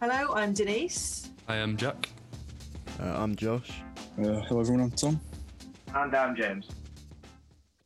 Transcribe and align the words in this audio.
Hello, 0.00 0.34
I'm 0.34 0.52
Denise. 0.52 1.30
I 1.48 1.56
am 1.56 1.76
Jack. 1.76 2.10
Uh, 3.00 3.14
I'm 3.16 3.34
Josh. 3.34 3.80
Uh, 4.18 4.40
hello, 4.42 4.60
everyone. 4.60 4.82
I'm 4.84 4.90
Tom. 4.90 5.18
And 5.94 6.14
I'm 6.14 6.36
James. 6.36 6.68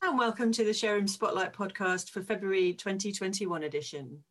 And 0.03 0.19
welcome 0.19 0.51
to 0.53 0.65
the 0.65 0.73
Showroom 0.73 1.07
Spotlight 1.07 1.53
podcast 1.53 2.11
for 2.11 2.21
February 2.21 2.73
2021 2.73 3.63
edition. 3.63 4.25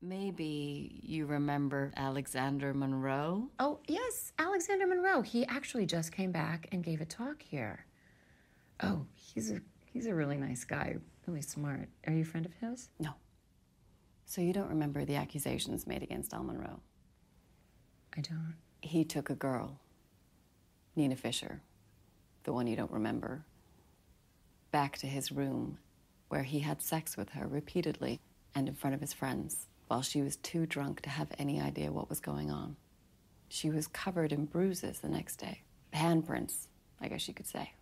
Maybe 0.00 1.00
you 1.02 1.26
remember 1.26 1.92
Alexander 1.96 2.72
Monroe? 2.72 3.48
Oh, 3.58 3.80
yes, 3.88 4.32
Alexander 4.38 4.86
Monroe. 4.86 5.22
He 5.22 5.44
actually 5.46 5.86
just 5.86 6.12
came 6.12 6.30
back 6.30 6.68
and 6.70 6.84
gave 6.84 7.00
a 7.00 7.04
talk 7.04 7.42
here. 7.42 7.84
Oh, 8.80 9.06
he's 9.14 9.50
a 9.50 9.60
he's 9.84 10.06
a 10.06 10.14
really 10.14 10.36
nice 10.36 10.62
guy, 10.62 10.96
really 11.26 11.42
smart. 11.42 11.88
Are 12.06 12.12
you 12.12 12.22
a 12.22 12.24
friend 12.24 12.46
of 12.46 12.52
his? 12.60 12.88
No. 13.00 13.10
So 14.30 14.40
you 14.40 14.52
don't 14.52 14.68
remember 14.68 15.04
the 15.04 15.16
accusations 15.16 15.88
made 15.88 16.04
against 16.04 16.32
Al 16.32 16.44
Monroe? 16.44 16.78
I 18.16 18.20
don't. 18.20 18.54
He 18.80 19.04
took 19.04 19.28
a 19.28 19.34
girl, 19.34 19.80
Nina 20.94 21.16
Fisher, 21.16 21.62
the 22.44 22.52
one 22.52 22.68
you 22.68 22.76
don't 22.76 22.92
remember, 22.92 23.44
back 24.70 24.96
to 24.98 25.08
his 25.08 25.32
room 25.32 25.78
where 26.28 26.44
he 26.44 26.60
had 26.60 26.80
sex 26.80 27.16
with 27.16 27.30
her 27.30 27.48
repeatedly 27.48 28.20
and 28.54 28.68
in 28.68 28.76
front 28.76 28.94
of 28.94 29.00
his 29.00 29.12
friends 29.12 29.66
while 29.88 30.00
she 30.00 30.22
was 30.22 30.36
too 30.36 30.64
drunk 30.64 31.00
to 31.00 31.10
have 31.10 31.32
any 31.36 31.60
idea 31.60 31.90
what 31.90 32.08
was 32.08 32.20
going 32.20 32.52
on. 32.52 32.76
She 33.48 33.68
was 33.68 33.88
covered 33.88 34.30
in 34.30 34.44
bruises 34.44 35.00
the 35.00 35.08
next 35.08 35.40
day. 35.40 35.62
Handprints, 35.92 36.68
I 37.00 37.08
guess 37.08 37.26
you 37.26 37.34
could 37.34 37.48
say. 37.48 37.72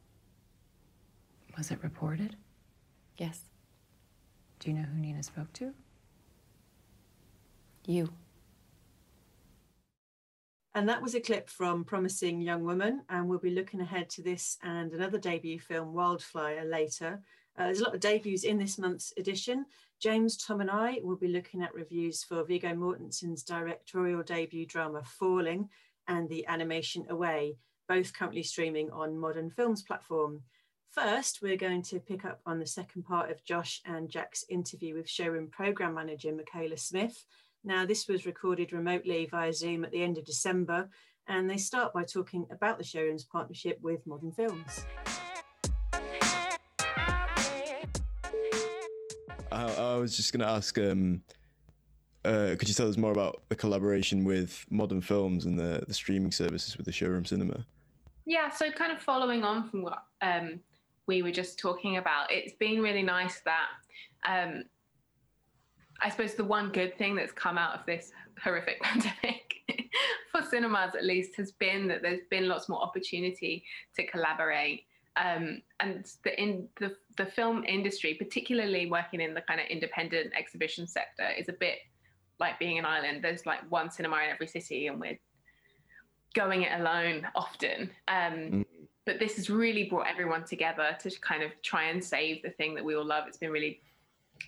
Was 1.59 1.71
it 1.71 1.83
reported? 1.83 2.37
Yes. 3.19 3.43
Do 4.61 4.71
you 4.71 4.77
know 4.79 4.85
who 4.85 4.99
Nina 4.99 5.23
spoke 5.23 5.53
to? 5.53 5.75
You. 7.89 8.11
And 10.75 10.87
that 10.91 11.03
was 11.03 11.15
a 11.15 11.21
clip 11.21 11.49
from 11.49 11.85
Promising 11.85 12.43
Young 12.43 12.63
Woman. 12.63 13.01
And 13.09 13.29
we'll 13.29 13.39
be 13.39 13.51
looking 13.51 13.81
ahead 13.81 14.11
to 14.11 14.23
this 14.23 14.59
and 14.63 14.93
another 14.93 15.19
debut 15.19 15.59
film, 15.59 15.95
Wildfire, 15.95 16.67
later. 16.67 17.23
Uh, 17.59 17.65
there's 17.65 17.81
a 17.81 17.85
lot 17.85 17.95
of 17.95 18.01
debuts 18.01 18.45
in 18.45 18.59
this 18.59 18.79
month's 18.79 19.15
edition. 19.17 19.65
James, 20.01 20.37
Tom, 20.37 20.61
and 20.61 20.71
I 20.71 21.01
will 21.03 21.17
be 21.17 21.29
looking 21.29 21.63
at 21.63 21.75
reviews 21.75 22.23
for 22.23 22.45
Viggo 22.45 22.75
Mortensen's 22.75 23.43
directorial 23.43 24.23
debut 24.23 24.67
drama, 24.67 25.03
Falling, 25.03 25.71
and 26.07 26.29
the 26.29 26.47
animation 26.47 27.07
Away, 27.09 27.57
both 27.89 28.13
currently 28.13 28.43
streaming 28.43 28.91
on 28.91 29.19
Modern 29.19 29.51
Films 29.51 29.83
platform. 29.83 30.43
First, 30.91 31.41
we're 31.43 31.57
going 31.57 31.83
to 31.85 32.01
pick 32.01 32.27
up 32.27 32.41
on 32.45 32.59
the 32.59 32.67
second 32.67 33.05
part 33.05 33.31
of 33.31 33.45
Josh 33.45 33.81
and 33.87 34.11
Jack's 34.11 34.45
interview 34.49 34.95
with 34.95 35.09
showroom 35.09 35.49
program 35.49 35.95
manager 35.95 36.33
Michaela 36.33 36.77
Smith. 36.77 37.25
Now, 37.65 37.85
this 37.85 38.07
was 38.07 38.25
recorded 38.25 38.73
remotely 38.73 39.27
via 39.31 39.53
Zoom 39.53 39.85
at 39.85 39.91
the 39.91 40.03
end 40.03 40.17
of 40.17 40.25
December, 40.25 40.89
and 41.27 41.51
they 41.51 41.57
start 41.57 41.93
by 41.93 42.05
talking 42.05 42.47
about 42.51 42.79
the 42.79 42.85
showroom's 42.85 43.25
partnership 43.25 43.79
with 43.83 44.07
Modern 44.07 44.31
Films. 44.31 44.87
I, 49.51 49.75
I 49.77 49.97
was 49.97 50.17
just 50.17 50.33
going 50.33 50.41
to 50.41 50.49
ask, 50.49 50.79
um, 50.79 51.23
uh, 52.25 52.55
could 52.59 52.69
you 52.69 52.75
tell 52.75 52.89
us 52.89 52.97
more 52.97 53.13
about 53.13 53.43
the 53.49 53.57
collaboration 53.57 54.25
with 54.25 54.65
Modern 54.71 55.01
Films 55.01 55.45
and 55.45 55.59
the, 55.59 55.83
the 55.89 55.95
streaming 55.95 56.31
services 56.31 56.77
with 56.77 56.87
the 56.87 56.93
showroom 56.93 57.25
cinema? 57.25 57.67
Yeah, 58.25 58.51
so 58.51 58.71
kind 58.71 58.93
of 58.93 59.03
following 59.03 59.43
on 59.43 59.69
from 59.69 59.83
what 59.83 60.05
um, 60.23 60.61
we 61.07 61.23
were 61.23 61.33
just 61.33 61.59
talking 61.59 61.97
about, 61.97 62.31
it's 62.31 62.53
been 62.53 62.81
really 62.81 63.03
nice 63.03 63.41
that 63.41 63.69
um, 64.29 64.63
I 66.01 66.11
suppose 66.11 66.35
the 66.35 66.45
one 66.45 66.71
good 66.71 66.97
thing 66.97 67.17
that's 67.17 67.33
come 67.33 67.59
out 67.59 67.79
of 67.79 67.87
this 67.87 68.13
horrific 68.43 68.81
pandemic 68.83 69.55
for 70.33 70.43
cinemas 70.43 70.95
at 70.95 71.05
least 71.05 71.37
has 71.37 71.53
been 71.53 71.89
that 71.89 72.03
there's 72.03 72.27
been 72.31 72.49
lots 72.49 72.69
more 72.69 72.81
opportunity 72.83 73.65
to 73.97 74.07
collaborate 74.07 74.85
um, 75.19 75.63
and 75.81 76.07
the 76.25 76.41
in 76.41 76.69
the 76.81 76.97
the 77.17 77.27
film 77.27 77.65
industry, 77.65 78.15
particularly 78.15 78.89
working 78.91 79.21
in 79.21 79.35
the 79.35 79.41
kind 79.41 79.61
of 79.61 79.67
independent 79.67 80.33
exhibition 80.39 80.87
sector, 80.87 81.29
is 81.37 81.49
a 81.49 81.53
bit 81.53 81.79
like 82.39 82.59
being 82.59 82.79
an 82.79 82.85
island. 82.85 83.23
There's 83.23 83.45
like 83.47 83.69
one 83.71 83.91
cinema 83.91 84.17
in 84.17 84.31
every 84.31 84.47
city, 84.47 84.87
and 84.87 85.01
we're 85.01 85.19
going 86.35 86.63
it 86.63 86.81
alone 86.81 87.27
often. 87.35 87.91
Um, 88.07 88.33
mm. 88.33 88.67
But 89.07 89.19
this 89.19 89.37
has 89.37 89.49
really 89.49 89.85
brought 89.85 90.07
everyone 90.07 90.45
together 90.45 90.97
to 91.01 91.11
kind 91.21 91.43
of 91.43 91.51
try 91.63 91.85
and 91.85 92.05
save 92.05 92.43
the 92.43 92.51
thing 92.51 92.75
that 92.75 92.85
we 92.85 92.95
all 92.95 93.07
love. 93.07 93.25
It's 93.27 93.39
been 93.39 93.51
really 93.51 93.81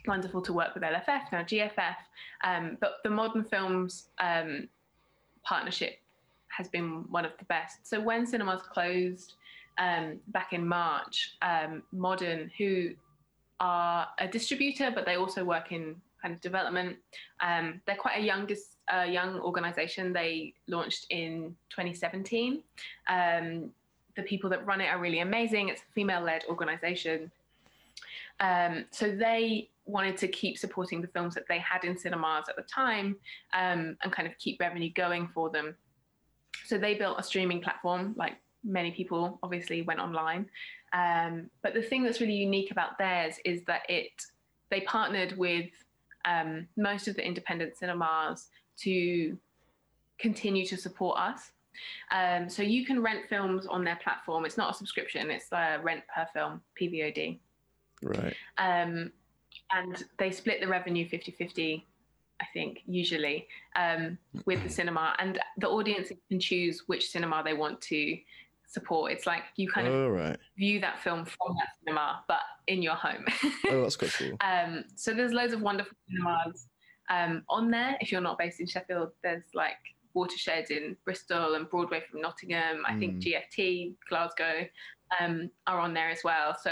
wonderful 0.07 0.43
to 0.43 0.53
work 0.53 0.75
with 0.75 0.83
LFF 0.83 1.33
now 1.33 1.43
GFF, 1.43 1.97
um, 2.45 2.77
but 2.81 2.95
the 3.05 3.11
Modern 3.11 3.45
Films 3.45 4.09
um, 4.19 4.69
partnership 5.43 5.99
has 6.49 6.69
been 6.69 7.05
one 7.11 7.25
of 7.25 7.33
the 7.39 7.45
best. 7.45 7.87
So 7.87 8.01
when 8.01 8.27
cinemas 8.27 8.63
closed 8.63 9.35
um, 9.79 10.21
back 10.29 10.53
in 10.53 10.67
March, 10.67 11.37
um, 11.43 11.83
Modern, 11.93 12.51
who 12.59 12.91
are 13.61 14.09
a 14.19 14.27
distributor, 14.27 14.91
but 14.91 15.07
they 15.07 15.17
also 15.17 15.45
work 15.45 15.73
in 15.73 15.97
kind 16.21 16.35
of 16.35 16.41
development. 16.41 16.97
Um, 17.41 17.81
they're 17.87 17.97
quite 17.97 18.19
a 18.19 18.23
young, 18.23 18.49
uh, 18.93 19.03
young 19.03 19.41
organization. 19.41 20.13
They 20.13 20.55
launched 20.67 21.07
in 21.11 21.57
2017. 21.71 22.63
Um, 23.09 23.71
the 24.17 24.23
people 24.23 24.51
that 24.51 24.67
run 24.67 24.81
it 24.81 24.87
are 24.87 24.99
really 24.99 25.21
amazing. 25.21 25.69
It's 25.69 25.83
a 25.83 25.93
female-led 25.95 26.45
organization. 26.49 27.31
Um, 28.41 28.87
so 28.91 29.11
they 29.11 29.69
wanted 29.91 30.17
to 30.19 30.29
keep 30.29 30.59
supporting 30.59 31.01
the 31.01 31.09
films 31.09 31.35
that 31.35 31.45
they 31.49 31.59
had 31.59 31.85
in 31.85 31.97
cinemas 31.97 32.49
at 32.49 32.57
the 32.57 32.63
time 32.63 33.17
um, 33.55 33.97
and 34.03 34.13
kind 34.13 34.27
of 34.29 34.37
keep 34.39 34.61
revenue 34.61 34.93
going 34.95 35.29
for 35.35 35.51
them. 35.51 35.77
So 36.65 36.79
they 36.79 36.95
built 36.95 37.19
a 37.19 37.23
streaming 37.23 37.61
platform 37.61 38.15
like 38.17 38.37
many 38.65 38.91
people 38.91 39.39
obviously 39.43 39.83
went 39.83 40.01
online. 40.01 40.47
Um, 40.93 41.51
but 41.63 41.75
the 41.75 41.83
thing 41.83 42.03
that's 42.03 42.21
really 42.21 42.35
unique 42.35 42.71
about 42.71 42.99
theirs 42.99 43.37
is 43.45 43.63
that 43.67 43.83
it 43.89 44.11
they 44.71 44.81
partnered 44.83 45.37
with 45.37 45.71
um, 46.25 46.67
most 46.77 47.09
of 47.09 47.17
the 47.17 47.27
independent 47.27 47.77
cinemas 47.77 48.49
to 48.79 49.37
continue 50.19 50.65
to 50.67 50.77
support 50.77 51.19
us. 51.19 51.53
Um, 52.13 52.49
so 52.49 52.63
you 52.63 52.85
can 52.85 53.03
rent 53.03 53.29
films 53.29 53.67
on 53.67 53.85
their 53.85 53.99
platform. 54.03 54.45
It's 54.45 54.57
not 54.57 54.75
a 54.75 54.77
subscription; 54.77 55.31
it's 55.31 55.51
a 55.53 55.79
rent 55.83 56.03
per 56.15 56.27
film 56.33 56.61
(PVOD). 56.81 57.39
Right. 58.03 58.35
Um, 58.59 59.13
and 59.75 60.05
they 60.19 60.31
split 60.31 60.61
the 60.61 60.69
revenue 60.69 61.09
50-50 61.09 61.83
I 62.41 62.47
think, 62.55 62.81
usually 62.87 63.47
um, 63.77 64.17
with 64.47 64.63
the 64.63 64.71
cinema, 64.71 65.15
and 65.19 65.39
the 65.59 65.69
audience 65.69 66.11
can 66.29 66.41
choose 66.41 66.85
which 66.87 67.11
cinema 67.11 67.43
they 67.45 67.53
want 67.53 67.81
to 67.83 68.17
support. 68.67 69.13
It's 69.13 69.27
like 69.27 69.43
you 69.57 69.69
kind 69.69 69.87
of 69.87 69.93
oh, 69.93 70.09
right. 70.09 70.39
view 70.57 70.81
that 70.81 71.01
film 71.01 71.25
from 71.25 71.57
that 71.57 71.69
cinema, 71.85 72.23
but 72.29 72.41
in 72.67 72.83
your 72.83 72.95
home. 72.95 73.25
oh, 73.69 73.83
that's 73.83 73.97
quite 73.97 74.13
cool. 74.13 74.37
Um, 74.41 74.85
so 74.95 75.13
there's 75.13 75.33
loads 75.33 75.53
of 75.53 75.61
wonderful 75.61 75.97
cinemas 76.09 76.67
um, 77.11 77.43
on 77.49 77.71
there. 77.71 77.97
If 78.01 78.11
you're 78.11 78.21
not 78.21 78.39
based 78.39 78.61
in 78.61 78.67
Sheffield, 78.67 79.11
there's 79.23 79.45
like 79.55 79.77
Watershed 80.15 80.71
in 80.71 80.97
Bristol 81.05 81.55
and 81.55 81.69
Broadway 81.69 82.03
from 82.11 82.21
Nottingham. 82.21 82.83
I 82.87 82.93
mm. 82.93 83.01
think 83.01 83.23
GFT, 83.23 83.95
Glasgow 84.09 84.67
um, 85.21 85.51
are 85.67 85.79
on 85.79 85.93
there 85.93 86.11
as 86.11 86.21
well. 86.25 86.57
So 86.63 86.71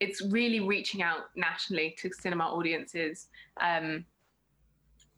it's 0.00 0.22
really 0.22 0.60
reaching 0.60 1.02
out 1.02 1.30
nationally 1.34 1.94
to 1.98 2.10
cinema 2.12 2.44
audiences 2.44 3.26
um, 3.60 4.04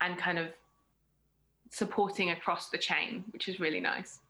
and 0.00 0.18
kind 0.18 0.38
of 0.38 0.48
supporting 1.70 2.30
across 2.30 2.70
the 2.70 2.78
chain, 2.78 3.24
which 3.32 3.48
is 3.48 3.60
really 3.60 3.80
nice. 3.80 4.20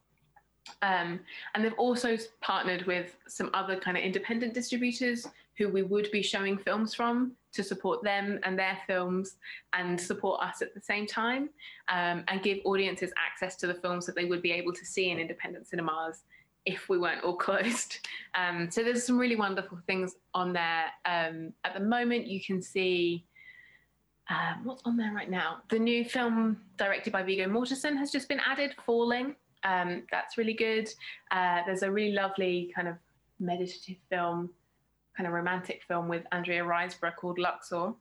Um, 0.82 1.20
and 1.54 1.64
they've 1.64 1.72
also 1.78 2.16
partnered 2.40 2.86
with 2.86 3.16
some 3.26 3.50
other 3.54 3.76
kind 3.76 3.96
of 3.96 4.02
independent 4.02 4.54
distributors 4.54 5.26
who 5.56 5.68
we 5.68 5.82
would 5.82 6.10
be 6.10 6.22
showing 6.22 6.56
films 6.56 6.94
from 6.94 7.32
to 7.52 7.62
support 7.62 8.02
them 8.02 8.38
and 8.44 8.58
their 8.58 8.78
films 8.86 9.36
and 9.72 10.00
support 10.00 10.42
us 10.42 10.62
at 10.62 10.74
the 10.74 10.80
same 10.80 11.06
time 11.06 11.50
um, 11.88 12.24
and 12.28 12.42
give 12.42 12.58
audiences 12.64 13.12
access 13.18 13.56
to 13.56 13.66
the 13.66 13.74
films 13.74 14.06
that 14.06 14.14
they 14.14 14.24
would 14.24 14.42
be 14.42 14.52
able 14.52 14.72
to 14.72 14.86
see 14.86 15.10
in 15.10 15.18
independent 15.18 15.66
cinemas 15.66 16.22
if 16.66 16.88
we 16.88 16.98
weren't 16.98 17.24
all 17.24 17.36
closed. 17.46 18.06
Um, 18.34 18.70
so 18.70 18.82
there's 18.82 19.04
some 19.04 19.18
really 19.18 19.36
wonderful 19.36 19.78
things 19.86 20.14
on 20.34 20.52
there. 20.52 20.86
Um, 21.04 21.52
at 21.64 21.74
the 21.74 21.80
moment, 21.80 22.26
you 22.26 22.40
can 22.42 22.62
see. 22.62 23.24
Um, 24.28 24.64
what's 24.64 24.82
on 24.84 24.96
there 24.96 25.12
right 25.12 25.28
now? 25.28 25.56
The 25.70 25.78
new 25.78 26.04
film 26.04 26.60
directed 26.76 27.12
by 27.12 27.24
Viggo 27.24 27.48
Mortensen 27.48 27.96
has 27.96 28.12
just 28.12 28.28
been 28.28 28.40
added, 28.46 28.76
Falling. 28.86 29.34
Um, 29.64 30.04
that's 30.12 30.38
really 30.38 30.54
good. 30.54 30.88
Uh, 31.32 31.62
there's 31.66 31.82
a 31.82 31.90
really 31.90 32.12
lovely 32.12 32.72
kind 32.74 32.86
of 32.86 32.94
meditative 33.40 33.96
film, 34.08 34.50
kind 35.16 35.26
of 35.26 35.32
romantic 35.32 35.82
film 35.88 36.08
with 36.08 36.24
Andrea 36.32 36.62
Riseborough 36.62 37.16
called 37.16 37.38
Luxor. 37.38 37.92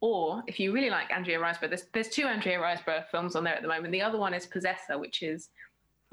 Or 0.00 0.42
if 0.46 0.60
you 0.60 0.72
really 0.72 0.90
like 0.90 1.10
Andrea 1.10 1.38
Riseborough, 1.38 1.70
there's, 1.70 1.86
there's 1.94 2.08
two 2.08 2.26
Andrea 2.26 2.58
Riseborough 2.58 3.08
films 3.08 3.36
on 3.36 3.44
there 3.44 3.54
at 3.54 3.62
the 3.62 3.68
moment. 3.68 3.90
The 3.90 4.02
other 4.02 4.18
one 4.18 4.34
is 4.34 4.44
Possessor, 4.44 4.98
which 4.98 5.22
is 5.22 5.48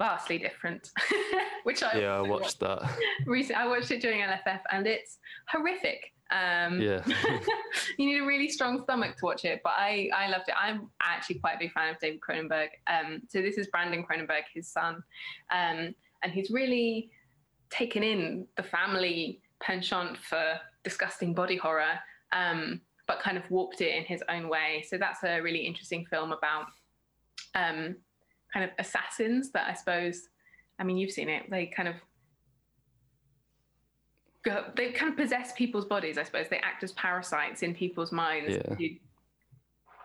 vastly 0.02 0.38
different. 0.38 0.90
which 1.62 1.82
I 1.82 1.98
yeah, 1.98 2.16
I 2.16 2.22
watched 2.22 2.58
that 2.60 2.82
recently. 3.26 3.62
I 3.62 3.68
watched 3.68 3.90
it 3.90 4.00
during 4.00 4.20
LFF, 4.20 4.60
and 4.72 4.86
it's 4.86 5.18
horrific. 5.48 6.12
Um, 6.30 6.80
Yeah. 6.80 7.02
you 7.98 8.06
need 8.06 8.18
a 8.18 8.26
really 8.26 8.48
strong 8.48 8.82
stomach 8.82 9.16
to 9.18 9.24
watch 9.24 9.44
it, 9.44 9.60
but 9.62 9.74
I, 9.76 10.10
I 10.14 10.28
loved 10.28 10.48
it. 10.48 10.54
I'm 10.60 10.90
actually 11.02 11.38
quite 11.38 11.56
a 11.56 11.58
big 11.58 11.72
fan 11.72 11.90
of 11.90 12.00
David 12.00 12.20
Cronenberg. 12.20 12.68
Um, 12.86 13.22
so 13.28 13.42
this 13.42 13.58
is 13.58 13.68
Brandon 13.68 14.04
Cronenberg, 14.04 14.44
his 14.52 14.66
son, 14.68 15.02
um, 15.50 15.94
and 16.22 16.32
he's 16.32 16.50
really 16.50 17.10
taken 17.70 18.02
in 18.02 18.46
the 18.56 18.62
family 18.62 19.40
penchant 19.60 20.18
for 20.18 20.58
disgusting 20.82 21.32
body 21.32 21.56
horror, 21.56 21.98
um, 22.32 22.80
but 23.06 23.20
kind 23.20 23.36
of 23.36 23.48
warped 23.50 23.80
it 23.80 23.94
in 23.94 24.04
his 24.04 24.22
own 24.28 24.48
way. 24.48 24.84
So 24.88 24.98
that's 24.98 25.22
a 25.22 25.40
really 25.40 25.60
interesting 25.60 26.06
film 26.06 26.32
about 26.32 26.66
um, 27.54 27.96
kind 28.52 28.64
of 28.64 28.70
assassins 28.78 29.50
that 29.52 29.68
I 29.68 29.74
suppose. 29.74 30.28
I 30.78 30.84
mean, 30.84 30.96
you've 30.96 31.10
seen 31.12 31.28
it. 31.28 31.50
They 31.50 31.66
kind 31.66 31.88
of 31.88 31.96
go, 34.44 34.64
they 34.76 34.90
kind 34.90 35.10
of 35.12 35.16
possess 35.16 35.52
people's 35.52 35.84
bodies. 35.84 36.18
I 36.18 36.22
suppose 36.24 36.46
they 36.48 36.58
act 36.58 36.82
as 36.82 36.92
parasites 36.92 37.62
in 37.62 37.74
people's 37.74 38.12
minds 38.12 38.54
Yeah. 38.56 38.74
to 38.74 38.96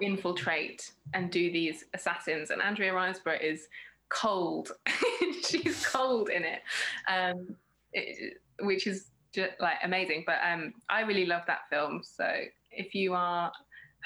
infiltrate 0.02 0.92
and 1.14 1.32
do 1.32 1.52
these 1.52 1.86
assassins. 1.94 2.52
And 2.52 2.62
Andrea 2.62 2.94
Riseborough 2.94 3.42
is 3.42 3.68
cold. 4.10 4.72
She's 5.48 5.86
cold 5.88 6.30
in 6.30 6.44
it, 6.44 6.62
um, 7.08 7.56
it 7.94 8.38
which 8.62 8.86
is 8.88 9.08
just 9.34 9.54
like 9.60 9.78
amazing. 9.84 10.24
But 10.26 10.40
um, 10.46 10.74
I 10.90 11.02
really 11.02 11.26
love 11.26 11.44
that 11.48 11.62
film. 11.70 12.02
So 12.04 12.30
if 12.72 12.94
you 12.94 13.14
are 13.14 13.52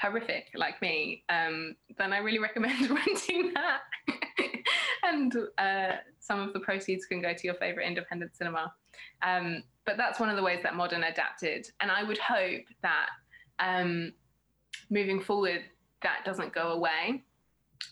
horrific 0.00 0.46
like 0.54 0.80
me, 0.80 1.24
um, 1.28 1.76
then 1.98 2.12
I 2.12 2.18
really 2.18 2.38
recommend 2.48 2.88
renting 2.88 3.52
that. 3.54 3.80
Uh, 5.58 5.96
some 6.20 6.40
of 6.40 6.52
the 6.52 6.60
proceeds 6.60 7.06
can 7.06 7.20
go 7.20 7.32
to 7.32 7.46
your 7.46 7.54
favorite 7.54 7.86
independent 7.86 8.36
cinema. 8.36 8.72
Um, 9.22 9.62
but 9.84 9.96
that's 9.96 10.20
one 10.20 10.28
of 10.28 10.36
the 10.36 10.42
ways 10.42 10.60
that 10.62 10.76
modern 10.76 11.04
adapted. 11.04 11.66
And 11.80 11.90
I 11.90 12.02
would 12.02 12.18
hope 12.18 12.62
that 12.82 13.08
um, 13.58 14.12
moving 14.90 15.20
forward, 15.20 15.62
that 16.02 16.24
doesn't 16.24 16.52
go 16.54 16.72
away. 16.72 17.22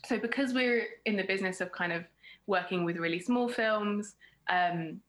So, 0.07 0.19
because 0.19 0.53
we're 0.55 0.87
in 1.05 1.17
the 1.17 1.25
business 1.25 1.61
of 1.61 1.73
kind 1.73 1.93
of 1.93 2.05
working 2.47 2.85
with 2.85 2.97
really 2.97 3.21
small 3.21 3.49
films, 3.49 4.15
um, 4.49 5.01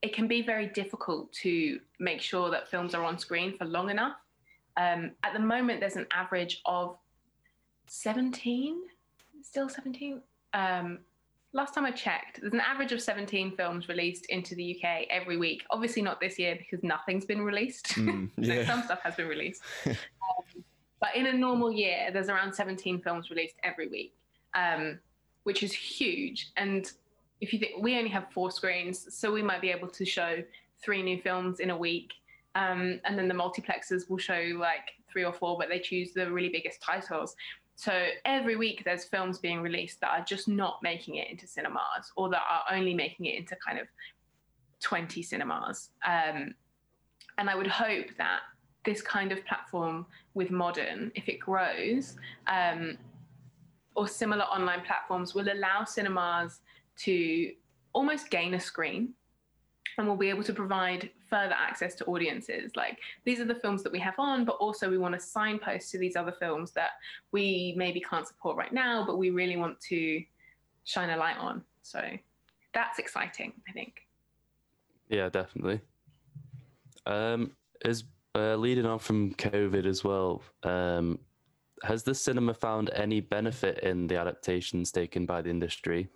it 0.00 0.14
can 0.14 0.26
be 0.26 0.42
very 0.42 0.66
difficult 0.66 1.32
to 1.32 1.80
make 2.00 2.20
sure 2.20 2.50
that 2.50 2.68
films 2.68 2.94
are 2.94 3.04
on 3.04 3.18
screen 3.18 3.56
for 3.56 3.64
long 3.64 3.90
enough. 3.90 4.16
Um, 4.76 5.12
at 5.22 5.32
the 5.32 5.40
moment, 5.40 5.80
there's 5.80 5.96
an 5.96 6.06
average 6.12 6.60
of 6.66 6.96
17, 7.86 8.82
still 9.42 9.68
17. 9.68 10.20
Um, 10.54 10.98
last 11.52 11.74
time 11.74 11.84
I 11.84 11.90
checked, 11.90 12.40
there's 12.40 12.52
an 12.52 12.60
average 12.60 12.92
of 12.92 13.00
17 13.00 13.56
films 13.56 13.88
released 13.88 14.26
into 14.26 14.54
the 14.54 14.76
UK 14.76 15.06
every 15.10 15.36
week. 15.36 15.64
Obviously, 15.70 16.02
not 16.02 16.20
this 16.20 16.38
year 16.38 16.56
because 16.56 16.82
nothing's 16.82 17.24
been 17.24 17.42
released. 17.42 17.94
Mm, 17.94 18.30
So 18.44 18.64
some 18.64 18.82
stuff 18.82 19.00
has 19.02 19.14
been 19.14 19.28
released. 19.28 19.62
um, 19.86 19.94
but 21.00 21.14
in 21.14 21.26
a 21.26 21.32
normal 21.32 21.70
year, 21.70 22.10
there's 22.12 22.28
around 22.28 22.54
17 22.54 23.00
films 23.02 23.30
released 23.30 23.56
every 23.62 23.88
week, 23.88 24.14
um, 24.54 24.98
which 25.42 25.62
is 25.62 25.72
huge. 25.72 26.52
And 26.56 26.90
if 27.40 27.52
you 27.52 27.58
think 27.58 27.82
we 27.82 27.98
only 27.98 28.10
have 28.10 28.26
four 28.30 28.50
screens, 28.50 29.12
so 29.14 29.32
we 29.32 29.42
might 29.42 29.60
be 29.60 29.70
able 29.70 29.88
to 29.88 30.04
show 30.04 30.42
three 30.82 31.02
new 31.02 31.20
films 31.20 31.60
in 31.60 31.70
a 31.70 31.76
week. 31.76 32.12
Um, 32.54 33.00
and 33.04 33.18
then 33.18 33.28
the 33.28 33.34
multiplexes 33.34 34.08
will 34.08 34.18
show 34.18 34.52
like 34.56 34.92
three 35.10 35.24
or 35.24 35.32
four, 35.32 35.58
but 35.58 35.68
they 35.68 35.78
choose 35.78 36.12
the 36.12 36.30
really 36.30 36.48
biggest 36.48 36.80
titles. 36.80 37.34
So 37.82 38.10
every 38.24 38.54
week 38.54 38.82
there's 38.84 39.02
films 39.02 39.40
being 39.40 39.60
released 39.60 40.00
that 40.02 40.10
are 40.10 40.24
just 40.24 40.46
not 40.46 40.78
making 40.84 41.16
it 41.16 41.28
into 41.28 41.48
cinemas 41.48 42.12
or 42.14 42.30
that 42.30 42.42
are 42.48 42.76
only 42.76 42.94
making 42.94 43.26
it 43.26 43.36
into 43.36 43.56
kind 43.56 43.76
of 43.76 43.88
20 44.84 45.20
cinemas. 45.20 45.90
Um, 46.06 46.54
and 47.38 47.50
I 47.50 47.56
would 47.56 47.66
hope 47.66 48.06
that 48.18 48.42
this 48.84 49.02
kind 49.02 49.32
of 49.32 49.44
platform 49.46 50.06
with 50.34 50.52
modern, 50.52 51.10
if 51.16 51.28
it 51.28 51.40
grows, 51.40 52.14
um, 52.46 52.98
or 53.96 54.06
similar 54.06 54.44
online 54.44 54.82
platforms 54.82 55.34
will 55.34 55.50
allow 55.50 55.82
cinemas 55.82 56.60
to 56.98 57.50
almost 57.94 58.30
gain 58.30 58.54
a 58.54 58.60
screen 58.60 59.12
and 59.98 60.06
we'll 60.06 60.16
be 60.16 60.30
able 60.30 60.44
to 60.44 60.52
provide 60.52 61.10
further 61.32 61.54
access 61.58 61.94
to 61.94 62.04
audiences. 62.04 62.72
Like 62.76 62.98
these 63.24 63.40
are 63.40 63.46
the 63.46 63.54
films 63.54 63.82
that 63.84 63.90
we 63.90 63.98
have 64.00 64.14
on, 64.18 64.44
but 64.44 64.56
also 64.56 64.90
we 64.90 64.98
want 64.98 65.14
to 65.14 65.20
signpost 65.20 65.90
to 65.92 65.98
these 65.98 66.14
other 66.14 66.32
films 66.32 66.72
that 66.72 66.90
we 67.32 67.74
maybe 67.76 68.00
can't 68.00 68.28
support 68.28 68.58
right 68.58 68.72
now, 68.72 69.02
but 69.06 69.16
we 69.16 69.30
really 69.30 69.56
want 69.56 69.80
to 69.88 70.22
shine 70.84 71.08
a 71.08 71.16
light 71.16 71.38
on. 71.38 71.62
So 71.82 72.02
that's 72.74 72.98
exciting, 72.98 73.54
I 73.66 73.72
think. 73.72 73.94
Yeah, 75.08 75.30
definitely. 75.30 75.80
Um, 77.06 77.52
is 77.84 78.04
uh, 78.34 78.56
leading 78.56 78.84
on 78.84 78.98
from 78.98 79.34
COVID 79.34 79.86
as 79.86 80.04
well. 80.04 80.42
Um, 80.64 81.18
has 81.82 82.02
the 82.02 82.14
cinema 82.14 82.52
found 82.52 82.90
any 82.94 83.20
benefit 83.20 83.78
in 83.78 84.06
the 84.06 84.16
adaptations 84.16 84.92
taken 84.92 85.24
by 85.24 85.40
the 85.40 85.50
industry? 85.50 86.08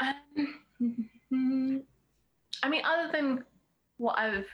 Um, 0.00 0.14
I 2.62 2.68
mean, 2.68 2.82
other 2.84 3.10
than 3.12 3.44
what 4.02 4.18
I've 4.18 4.48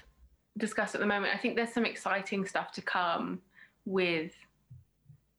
discussed 0.59 0.95
at 0.95 1.01
the 1.01 1.07
moment, 1.07 1.35
I 1.35 1.39
think 1.39 1.57
there's 1.57 1.73
some 1.73 1.87
exciting 1.87 2.45
stuff 2.45 2.71
to 2.73 2.83
come 2.83 3.41
with 3.87 4.33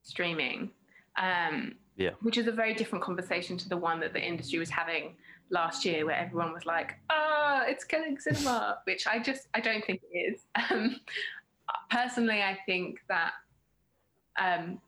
streaming. 0.01 0.71
Um, 1.17 1.75
Yeah. 1.95 2.11
Which 2.21 2.38
is 2.38 2.47
a 2.47 2.51
very 2.51 2.73
different 2.73 3.03
conversation 3.03 3.57
to 3.57 3.67
the 3.67 3.75
one 3.75 4.00
that 4.00 4.13
the 4.13 4.21
industry 4.21 4.57
was 4.57 4.69
having 4.69 5.17
last 5.50 5.83
year, 5.83 6.06
where 6.06 6.15
everyone 6.15 6.53
was 6.53 6.65
like, 6.65 6.95
"Ah, 7.09 7.65
it's 7.67 7.83
killing 7.83 8.17
cinema," 8.17 8.79
which 8.85 9.06
I 9.06 9.19
just 9.19 9.50
I 9.53 9.59
don't 9.59 9.83
think 9.85 10.01
it 10.09 10.17
is. 10.17 10.45
Um, 10.69 11.01
personally, 11.91 12.41
I 12.41 12.57
think 12.65 13.01
that 13.09 13.33
um, 14.39 14.79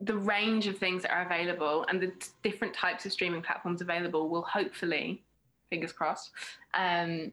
the 0.00 0.16
range 0.16 0.66
of 0.66 0.78
things 0.78 1.02
that 1.02 1.12
are 1.12 1.26
available 1.26 1.84
and 1.88 2.00
the 2.00 2.12
different 2.42 2.72
types 2.72 3.04
of 3.04 3.12
streaming 3.12 3.42
platforms 3.42 3.82
available 3.82 4.30
will 4.30 4.46
hopefully, 4.58 5.22
fingers 5.70 5.92
crossed, 5.92 6.30
um, 6.74 7.32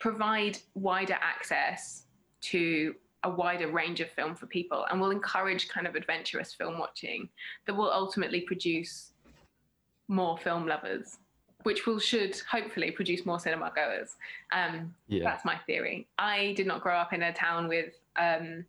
provide 0.00 0.58
wider 0.74 1.16
access 1.20 2.04
to 2.40 2.94
a 3.24 3.30
wider 3.30 3.68
range 3.68 4.00
of 4.00 4.08
film 4.10 4.34
for 4.36 4.46
people 4.46 4.86
and 4.90 5.00
will 5.00 5.10
encourage 5.10 5.68
kind 5.68 5.86
of 5.86 5.96
adventurous 5.96 6.54
film 6.54 6.78
watching 6.78 7.28
that 7.66 7.74
will 7.74 7.90
ultimately 7.90 8.40
produce 8.42 9.12
more 10.06 10.38
film 10.38 10.66
lovers 10.66 11.18
which 11.64 11.84
will 11.86 11.98
should 11.98 12.40
hopefully 12.48 12.92
produce 12.92 13.26
more 13.26 13.40
cinema 13.40 13.72
goers 13.74 14.14
um, 14.52 14.94
Yeah. 15.08 15.24
that's 15.24 15.44
my 15.44 15.56
theory 15.66 16.06
i 16.16 16.54
did 16.56 16.68
not 16.68 16.80
grow 16.80 16.94
up 16.96 17.12
in 17.12 17.22
a 17.24 17.32
town 17.32 17.66
with 17.66 17.92
um, 18.16 18.64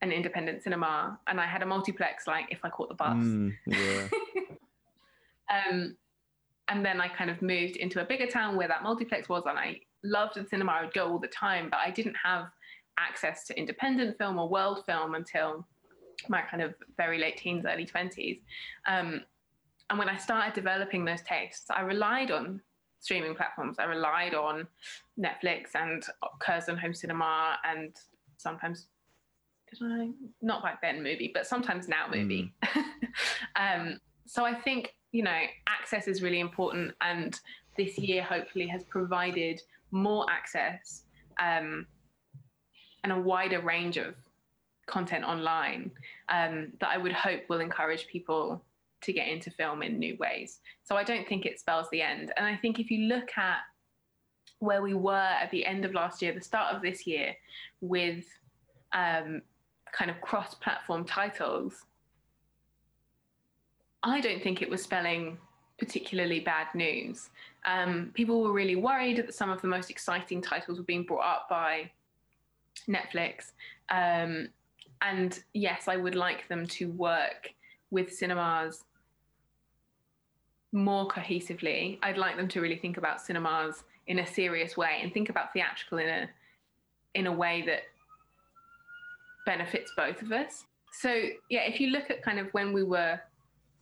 an 0.00 0.12
independent 0.12 0.62
cinema 0.62 1.18
and 1.26 1.40
i 1.40 1.44
had 1.46 1.60
a 1.62 1.66
multiplex 1.66 2.28
like 2.28 2.46
if 2.52 2.60
i 2.62 2.70
caught 2.70 2.88
the 2.88 2.94
bus 2.94 3.16
Mm, 3.16 3.52
yeah. 3.66 4.08
um, 5.72 5.96
and 6.68 6.84
then 6.84 7.00
I 7.00 7.08
kind 7.08 7.30
of 7.30 7.42
moved 7.42 7.76
into 7.76 8.00
a 8.00 8.04
bigger 8.04 8.26
town 8.26 8.56
where 8.56 8.68
that 8.68 8.82
multiplex 8.82 9.28
was, 9.28 9.44
and 9.46 9.58
I 9.58 9.80
loved 10.02 10.36
the 10.36 10.46
cinema. 10.46 10.72
I 10.72 10.84
would 10.84 10.94
go 10.94 11.10
all 11.10 11.18
the 11.18 11.28
time, 11.28 11.68
but 11.70 11.78
I 11.78 11.90
didn't 11.90 12.16
have 12.22 12.46
access 12.98 13.44
to 13.46 13.58
independent 13.58 14.16
film 14.18 14.38
or 14.38 14.48
world 14.48 14.84
film 14.86 15.14
until 15.14 15.66
my 16.28 16.42
kind 16.42 16.62
of 16.62 16.74
very 16.96 17.18
late 17.18 17.36
teens, 17.36 17.64
early 17.68 17.86
20s. 17.86 18.40
Um, 18.86 19.22
and 19.90 19.98
when 19.98 20.08
I 20.08 20.16
started 20.16 20.54
developing 20.54 21.04
those 21.04 21.22
tastes, 21.22 21.66
I 21.70 21.82
relied 21.82 22.30
on 22.30 22.60
streaming 23.00 23.34
platforms. 23.34 23.78
I 23.78 23.84
relied 23.84 24.34
on 24.34 24.66
Netflix 25.18 25.74
and 25.74 26.04
Curzon 26.40 26.78
Home 26.78 26.94
Cinema 26.94 27.58
and 27.64 27.94
sometimes, 28.38 28.86
I? 29.82 30.10
Not 30.40 30.62
back 30.62 30.80
then 30.80 31.02
MUBI, 31.02 31.32
but 31.34 31.46
sometimes 31.46 31.88
now 31.88 32.06
MUBI. 32.08 32.50
um, 33.56 34.00
so 34.26 34.44
I 34.44 34.54
think, 34.54 34.94
you 35.14 35.22
know, 35.22 35.40
access 35.68 36.08
is 36.08 36.22
really 36.22 36.40
important. 36.40 36.92
And 37.00 37.38
this 37.76 37.96
year 37.96 38.20
hopefully 38.20 38.66
has 38.66 38.82
provided 38.82 39.62
more 39.92 40.26
access 40.28 41.04
um, 41.40 41.86
and 43.04 43.12
a 43.12 43.20
wider 43.20 43.60
range 43.60 43.96
of 43.96 44.16
content 44.86 45.24
online 45.24 45.92
um, 46.30 46.72
that 46.80 46.88
I 46.88 46.98
would 46.98 47.12
hope 47.12 47.42
will 47.48 47.60
encourage 47.60 48.08
people 48.08 48.60
to 49.02 49.12
get 49.12 49.28
into 49.28 49.52
film 49.52 49.84
in 49.84 50.00
new 50.00 50.16
ways. 50.18 50.58
So 50.82 50.96
I 50.96 51.04
don't 51.04 51.28
think 51.28 51.46
it 51.46 51.60
spells 51.60 51.86
the 51.92 52.02
end. 52.02 52.32
And 52.36 52.44
I 52.44 52.56
think 52.56 52.80
if 52.80 52.90
you 52.90 53.06
look 53.06 53.38
at 53.38 53.58
where 54.58 54.82
we 54.82 54.94
were 54.94 55.14
at 55.14 55.48
the 55.52 55.64
end 55.64 55.84
of 55.84 55.94
last 55.94 56.22
year, 56.22 56.32
the 56.32 56.40
start 56.40 56.74
of 56.74 56.82
this 56.82 57.06
year, 57.06 57.36
with 57.80 58.24
um, 58.92 59.42
kind 59.92 60.10
of 60.10 60.20
cross 60.20 60.54
platform 60.54 61.04
titles, 61.04 61.84
I 64.04 64.20
don't 64.20 64.42
think 64.42 64.62
it 64.62 64.68
was 64.70 64.82
spelling 64.82 65.38
particularly 65.78 66.40
bad 66.40 66.68
news. 66.74 67.30
Um, 67.64 68.10
people 68.14 68.42
were 68.42 68.52
really 68.52 68.76
worried 68.76 69.16
that 69.16 69.34
some 69.34 69.50
of 69.50 69.60
the 69.62 69.68
most 69.68 69.90
exciting 69.90 70.40
titles 70.40 70.78
were 70.78 70.84
being 70.84 71.04
brought 71.04 71.24
up 71.24 71.48
by 71.48 71.90
Netflix. 72.88 73.52
Um, 73.90 74.48
and 75.02 75.42
yes, 75.54 75.88
I 75.88 75.96
would 75.96 76.14
like 76.14 76.46
them 76.48 76.66
to 76.66 76.90
work 76.92 77.52
with 77.90 78.12
cinemas 78.12 78.84
more 80.72 81.08
cohesively. 81.08 81.98
I'd 82.02 82.18
like 82.18 82.36
them 82.36 82.48
to 82.48 82.60
really 82.60 82.76
think 82.76 82.98
about 82.98 83.20
cinemas 83.20 83.84
in 84.06 84.18
a 84.18 84.26
serious 84.26 84.76
way 84.76 84.98
and 85.02 85.12
think 85.12 85.30
about 85.30 85.52
theatrical 85.52 85.98
in 85.98 86.08
a 86.08 86.28
in 87.14 87.26
a 87.26 87.32
way 87.32 87.62
that 87.64 87.82
benefits 89.46 89.92
both 89.96 90.20
of 90.20 90.32
us. 90.32 90.64
So, 91.00 91.28
yeah, 91.48 91.60
if 91.60 91.80
you 91.80 91.88
look 91.88 92.10
at 92.10 92.22
kind 92.22 92.40
of 92.40 92.52
when 92.52 92.72
we 92.72 92.82
were 92.82 93.20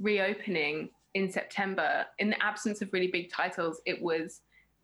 reopening 0.02 0.90
in 1.14 1.30
September, 1.30 2.04
in 2.18 2.30
the 2.30 2.42
absence 2.42 2.82
of 2.82 2.92
really 2.92 3.06
big 3.06 3.30
titles, 3.32 3.80
it 3.86 4.00
was 4.02 4.40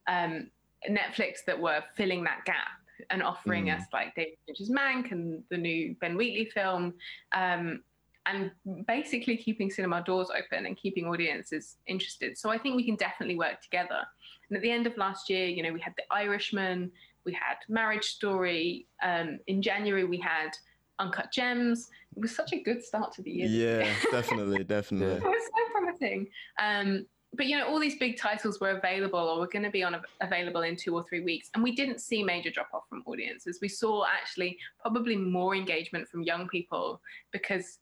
um, 0.08 0.50
Netflix 0.88 1.44
that 1.46 1.58
were 1.60 1.82
filling 1.96 2.25
that 2.25 2.44
gap 2.44 2.78
and 3.10 3.22
offering 3.22 3.66
mm. 3.66 3.76
us 3.76 3.84
like 3.92 4.14
David 4.14 4.38
Fincher's 4.46 4.70
Mank 4.70 5.12
and 5.12 5.42
the 5.50 5.56
new 5.56 5.94
Ben 6.00 6.16
Wheatley 6.16 6.46
film, 6.46 6.94
um, 7.34 7.82
and 8.26 8.50
basically 8.87 9.37
keeping 9.37 9.70
cinema 9.70 10.02
doors 10.04 10.28
open 10.30 10.66
and 10.66 10.76
keeping 10.76 11.06
audiences 11.06 11.76
interested. 11.87 12.37
So 12.37 12.50
I 12.50 12.58
think 12.58 12.76
we 12.76 12.84
can 12.84 12.96
definitely 12.96 13.37
work 13.37 13.62
together. 13.62 14.00
And 14.48 14.56
at 14.56 14.62
the 14.62 14.70
end 14.70 14.87
of 14.87 14.96
last 14.98 15.30
year, 15.30 15.46
you 15.46 15.62
know, 15.62 15.72
we 15.72 15.80
had 15.80 15.94
The 15.96 16.04
Irishman, 16.10 16.90
we 17.25 17.32
had 17.32 17.56
Marriage 17.68 18.04
Story. 18.04 18.87
Um, 19.02 19.38
in 19.46 19.62
January, 19.62 20.04
we 20.04 20.18
had 20.18 20.50
Uncut 20.98 21.32
Gems. 21.32 21.90
It 22.16 22.20
was 22.20 22.34
such 22.34 22.52
a 22.52 22.60
good 22.60 22.84
start 22.84 23.12
to 23.14 23.22
the 23.22 23.30
year. 23.30 23.80
Yeah, 23.80 23.94
definitely, 24.10 24.64
definitely. 24.64 25.16
it 25.16 25.22
was 25.22 25.44
so 25.44 25.72
promising. 25.72 26.28
Um, 26.60 27.06
but 27.34 27.46
you 27.46 27.58
know, 27.58 27.68
all 27.68 27.78
these 27.78 27.98
big 27.98 28.16
titles 28.16 28.58
were 28.60 28.70
available 28.70 29.18
or 29.18 29.40
were 29.40 29.48
going 29.48 29.64
to 29.64 29.70
be 29.70 29.82
on 29.82 30.00
available 30.20 30.62
in 30.62 30.76
two 30.76 30.94
or 30.94 31.04
three 31.04 31.20
weeks, 31.20 31.50
and 31.54 31.62
we 31.62 31.74
didn't 31.74 32.00
see 32.00 32.22
major 32.22 32.50
drop 32.50 32.68
off 32.72 32.84
from 32.88 33.02
audiences. 33.06 33.58
We 33.60 33.68
saw 33.68 34.04
actually 34.06 34.58
probably 34.80 35.16
more 35.16 35.54
engagement 35.54 36.08
from 36.08 36.22
young 36.22 36.48
people 36.48 37.00
because 37.32 37.78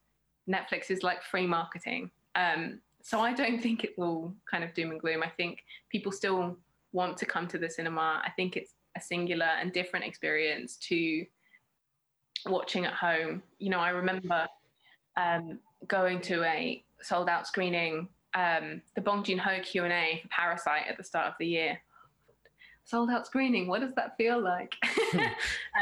Netflix 0.50 0.90
is 0.90 1.02
like 1.02 1.22
free 1.22 1.46
marketing. 1.46 2.10
Um, 2.34 2.80
so 3.02 3.20
I 3.20 3.32
don't 3.32 3.62
think 3.62 3.84
it 3.84 3.96
will 3.96 4.34
kind 4.50 4.64
of 4.64 4.74
doom 4.74 4.90
and 4.90 5.00
gloom. 5.00 5.22
I 5.22 5.28
think 5.28 5.62
people 5.90 6.10
still 6.10 6.56
want 6.92 7.16
to 7.18 7.26
come 7.26 7.46
to 7.48 7.58
the 7.58 7.70
cinema. 7.70 8.20
I 8.24 8.30
think 8.30 8.56
it's 8.56 8.74
a 8.96 9.00
singular 9.00 9.46
and 9.46 9.72
different 9.72 10.04
experience 10.04 10.76
to 10.88 11.24
watching 12.44 12.84
at 12.84 12.92
home. 12.92 13.42
You 13.58 13.70
know, 13.70 13.80
I 13.80 13.90
remember 13.90 14.46
um, 15.16 15.58
going 15.88 16.20
to 16.22 16.42
a 16.44 16.82
sold 17.00 17.28
out 17.28 17.46
screening, 17.46 18.08
um, 18.34 18.82
the 18.94 19.00
Bong 19.00 19.22
Joon 19.24 19.38
Ho 19.38 19.58
Q 19.62 19.84
and 19.84 19.92
A 19.92 20.20
for 20.22 20.28
Parasite 20.28 20.82
at 20.88 20.96
the 20.96 21.04
start 21.04 21.26
of 21.28 21.34
the 21.38 21.46
year. 21.46 21.80
Sold 22.84 23.10
out 23.10 23.26
screening. 23.26 23.66
What 23.66 23.80
does 23.80 23.94
that 23.94 24.16
feel 24.16 24.40
like? 24.40 24.74
um, 25.14 25.24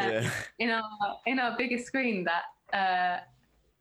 yeah. 0.00 0.30
In 0.58 0.70
our 0.70 0.82
in 1.26 1.38
our 1.38 1.56
biggest 1.56 1.86
screen, 1.86 2.24
that 2.24 2.44
uh, 2.76 3.20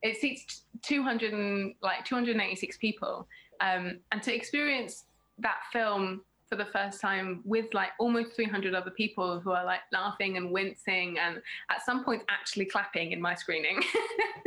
it 0.01 0.17
seats 0.17 0.63
200 0.81 1.33
and, 1.33 1.75
like 1.81 2.03
286 2.03 2.77
people, 2.77 3.27
um, 3.61 3.99
and 4.11 4.21
to 4.23 4.33
experience 4.35 5.05
that 5.39 5.59
film 5.71 6.21
for 6.53 6.63
the 6.63 6.69
first 6.71 7.01
time 7.01 7.41
with 7.45 7.73
like 7.73 7.89
almost 7.99 8.35
300 8.35 8.75
other 8.75 8.91
people 8.91 9.39
who 9.39 9.49
are 9.49 9.65
like 9.65 9.79
laughing 9.91 10.37
and 10.37 10.51
wincing 10.51 11.17
and 11.17 11.41
at 11.71 11.83
some 11.83 12.03
point 12.03 12.21
actually 12.29 12.65
clapping 12.65 13.11
in 13.11 13.19
my 13.19 13.33
screening. 13.33 13.81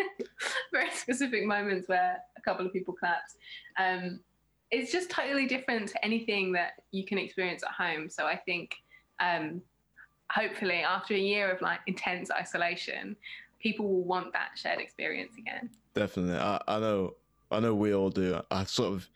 Very 0.72 0.90
specific 0.92 1.44
moments 1.44 1.88
where 1.88 2.18
a 2.36 2.40
couple 2.42 2.64
of 2.64 2.72
people 2.72 2.94
clapped. 2.94 3.34
Um, 3.76 4.20
it's 4.70 4.92
just 4.92 5.10
totally 5.10 5.46
different 5.46 5.88
to 5.88 6.04
anything 6.04 6.52
that 6.52 6.74
you 6.92 7.04
can 7.04 7.18
experience 7.18 7.64
at 7.64 7.72
home. 7.72 8.08
So 8.08 8.24
I 8.24 8.36
think 8.36 8.76
um, 9.18 9.60
hopefully 10.30 10.82
after 10.86 11.14
a 11.14 11.18
year 11.18 11.50
of 11.50 11.60
like 11.60 11.80
intense 11.88 12.30
isolation, 12.30 13.16
people 13.58 13.88
will 13.88 14.04
want 14.04 14.32
that 14.32 14.50
shared 14.54 14.78
experience 14.78 15.32
again. 15.36 15.70
Definitely. 15.92 16.38
I, 16.38 16.60
I 16.68 16.78
know 16.78 17.14
I 17.50 17.58
know 17.58 17.74
we 17.74 17.92
all 17.92 18.10
do. 18.10 18.40
I 18.52 18.62
sort 18.62 18.92
of 18.92 19.08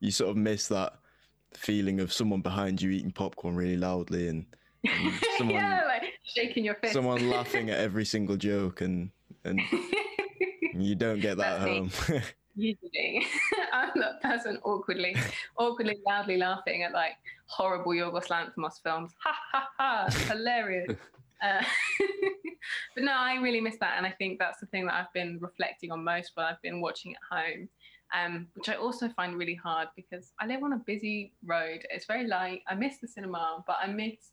you 0.00 0.10
sort 0.10 0.30
of 0.30 0.38
miss 0.38 0.68
that 0.68 0.94
feeling 1.54 2.00
of 2.00 2.12
someone 2.12 2.40
behind 2.40 2.80
you 2.80 2.90
eating 2.90 3.10
popcorn 3.10 3.56
really 3.56 3.76
loudly 3.76 4.28
and, 4.28 4.46
and 4.84 5.12
someone 5.38 5.56
yeah, 5.56 5.84
like 5.86 6.14
shaking 6.24 6.64
your 6.64 6.74
fist. 6.76 6.92
Someone 6.92 7.30
laughing 7.30 7.70
at 7.70 7.78
every 7.78 8.04
single 8.04 8.36
joke 8.36 8.80
and 8.80 9.10
and 9.44 9.60
you 10.74 10.94
don't 10.94 11.20
get 11.20 11.36
that 11.38 11.60
at 11.60 11.60
home. 11.60 11.90
Usually, 12.56 13.24
I'm 13.72 13.90
that 13.96 14.20
person 14.20 14.58
awkwardly, 14.64 15.14
awkwardly, 15.56 15.98
loudly 16.06 16.38
laughing 16.38 16.82
at 16.82 16.92
like 16.92 17.12
horrible 17.46 17.92
Yorgos 17.92 18.26
Lanthimos 18.26 18.82
films. 18.82 19.12
Ha 19.22 19.34
ha 19.52 19.68
ha! 19.78 20.10
Hilarious. 20.28 20.96
Uh, 21.40 21.62
but 22.96 23.04
no, 23.04 23.12
I 23.12 23.36
really 23.36 23.60
miss 23.60 23.76
that, 23.78 23.94
and 23.96 24.04
I 24.04 24.10
think 24.10 24.40
that's 24.40 24.58
the 24.58 24.66
thing 24.66 24.86
that 24.86 24.94
I've 24.94 25.12
been 25.12 25.38
reflecting 25.40 25.92
on 25.92 26.02
most 26.02 26.32
while 26.34 26.46
I've 26.46 26.60
been 26.60 26.80
watching 26.80 27.14
at 27.14 27.36
home 27.36 27.68
um, 28.14 28.46
which 28.54 28.68
I 28.68 28.74
also 28.74 29.08
find 29.08 29.36
really 29.36 29.54
hard 29.54 29.88
because 29.96 30.32
I 30.40 30.46
live 30.46 30.62
on 30.62 30.72
a 30.72 30.78
busy 30.78 31.32
road. 31.44 31.86
It's 31.90 32.06
very 32.06 32.26
light. 32.26 32.62
I 32.68 32.74
miss 32.74 32.98
the 32.98 33.08
cinema, 33.08 33.62
but 33.66 33.76
I 33.82 33.88
miss. 33.88 34.32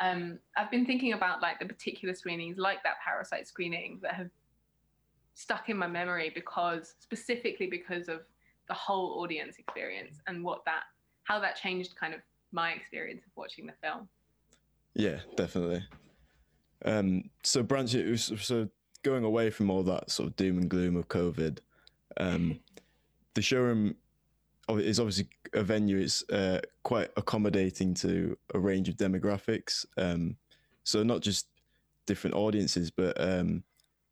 Um, 0.00 0.38
I've 0.56 0.70
been 0.70 0.86
thinking 0.86 1.14
about 1.14 1.42
like 1.42 1.58
the 1.58 1.66
particular 1.66 2.14
screenings, 2.14 2.58
like 2.58 2.82
that 2.84 2.96
Parasite 3.04 3.48
screening, 3.48 3.98
that 4.02 4.14
have 4.14 4.30
stuck 5.34 5.68
in 5.68 5.76
my 5.76 5.86
memory 5.86 6.30
because 6.34 6.94
specifically 6.98 7.66
because 7.66 8.08
of 8.08 8.20
the 8.68 8.74
whole 8.74 9.20
audience 9.20 9.56
experience 9.58 10.16
and 10.26 10.42
what 10.42 10.64
that 10.64 10.82
how 11.24 11.38
that 11.38 11.56
changed 11.56 11.94
kind 11.96 12.14
of 12.14 12.20
my 12.52 12.70
experience 12.72 13.22
of 13.26 13.32
watching 13.36 13.66
the 13.66 13.72
film. 13.82 14.08
Yeah, 14.94 15.18
definitely. 15.36 15.84
Um, 16.84 17.30
so 17.42 17.62
Branch, 17.62 17.94
it 17.94 18.08
was 18.08 18.32
so 18.40 18.68
going 19.02 19.24
away 19.24 19.50
from 19.50 19.70
all 19.70 19.82
that 19.84 20.10
sort 20.10 20.28
of 20.28 20.36
doom 20.36 20.58
and 20.58 20.68
gloom 20.68 20.96
of 20.96 21.08
COVID, 21.08 21.58
um, 22.18 22.58
the 23.36 23.42
showroom 23.42 23.94
is 24.68 24.98
obviously 24.98 25.28
a 25.52 25.62
venue. 25.62 25.98
It's 25.98 26.28
uh, 26.30 26.60
quite 26.82 27.10
accommodating 27.16 27.94
to 27.94 28.36
a 28.52 28.58
range 28.58 28.88
of 28.88 28.96
demographics. 28.96 29.86
Um, 29.96 30.36
so 30.82 31.04
not 31.04 31.20
just 31.20 31.46
different 32.06 32.34
audiences, 32.34 32.90
but 32.90 33.14
um, 33.20 33.62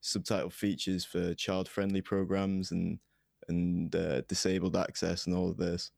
subtitle 0.00 0.50
features 0.50 1.04
for 1.04 1.34
child-friendly 1.34 2.02
programs 2.02 2.70
and 2.70 3.00
and 3.48 3.94
uh, 3.94 4.22
disabled 4.22 4.76
access 4.76 5.26
and 5.26 5.34
all 5.36 5.50
of 5.50 5.58
this. 5.58 5.90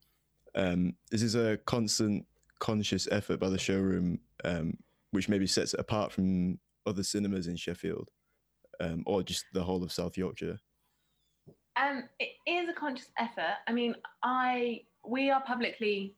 Um, 0.56 0.94
this 1.10 1.22
is 1.22 1.36
a 1.36 1.58
constant, 1.58 2.26
conscious 2.58 3.06
effort 3.12 3.38
by 3.38 3.50
the 3.50 3.58
showroom, 3.58 4.18
um, 4.42 4.78
which 5.12 5.28
maybe 5.28 5.46
sets 5.46 5.72
it 5.72 5.80
apart 5.80 6.10
from 6.10 6.58
other 6.86 7.04
cinemas 7.04 7.46
in 7.46 7.56
Sheffield, 7.56 8.10
um, 8.80 9.04
or 9.06 9.22
just 9.22 9.44
the 9.52 9.62
whole 9.62 9.84
of 9.84 9.92
South 9.92 10.16
Yorkshire. 10.16 10.58
Um, 11.80 12.04
it 12.18 12.30
is 12.46 12.68
a 12.68 12.72
conscious 12.72 13.08
effort. 13.18 13.56
I 13.66 13.72
mean, 13.72 13.94
I 14.22 14.82
we 15.06 15.30
are 15.30 15.42
publicly 15.42 16.14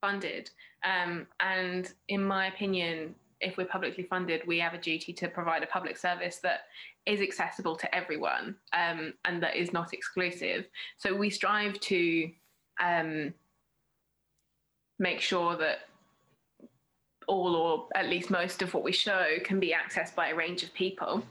funded, 0.00 0.50
um, 0.84 1.26
and 1.40 1.92
in 2.08 2.22
my 2.22 2.46
opinion, 2.46 3.14
if 3.40 3.56
we're 3.56 3.66
publicly 3.66 4.04
funded, 4.04 4.42
we 4.46 4.58
have 4.58 4.74
a 4.74 4.78
duty 4.78 5.12
to 5.12 5.28
provide 5.28 5.62
a 5.62 5.66
public 5.66 5.96
service 5.96 6.38
that 6.38 6.60
is 7.06 7.20
accessible 7.20 7.76
to 7.76 7.94
everyone 7.94 8.54
um, 8.72 9.14
and 9.24 9.42
that 9.42 9.56
is 9.56 9.72
not 9.72 9.92
exclusive. 9.94 10.66
So 10.98 11.14
we 11.14 11.30
strive 11.30 11.78
to 11.80 12.30
um, 12.82 13.32
make 14.98 15.20
sure 15.20 15.56
that 15.56 15.78
all 17.26 17.54
or 17.54 17.88
at 17.94 18.08
least 18.08 18.30
most 18.30 18.62
of 18.62 18.72
what 18.74 18.82
we 18.82 18.92
show 18.92 19.36
can 19.44 19.60
be 19.60 19.74
accessed 19.74 20.14
by 20.14 20.28
a 20.28 20.34
range 20.34 20.62
of 20.62 20.72
people 20.74 21.22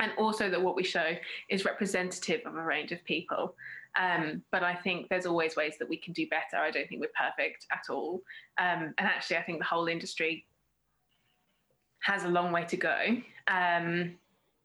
and 0.00 0.12
also 0.18 0.50
that 0.50 0.60
what 0.60 0.74
we 0.74 0.82
show 0.82 1.14
is 1.48 1.64
representative 1.64 2.40
of 2.46 2.56
a 2.56 2.62
range 2.62 2.90
of 2.90 3.02
people. 3.04 3.54
Um, 3.98 4.42
but 4.50 4.62
I 4.62 4.74
think 4.74 5.08
there's 5.08 5.26
always 5.26 5.56
ways 5.56 5.74
that 5.78 5.88
we 5.88 5.96
can 5.96 6.12
do 6.12 6.26
better. 6.28 6.56
I 6.56 6.70
don't 6.70 6.88
think 6.88 7.00
we're 7.00 7.08
perfect 7.18 7.66
at 7.70 7.84
all. 7.90 8.22
Um, 8.58 8.94
and 8.98 9.06
actually, 9.06 9.36
I 9.36 9.42
think 9.42 9.58
the 9.58 9.64
whole 9.64 9.88
industry 9.88 10.46
has 12.02 12.24
a 12.24 12.28
long 12.28 12.52
way 12.52 12.64
to 12.64 12.76
go. 12.76 12.98
Um, 13.48 14.16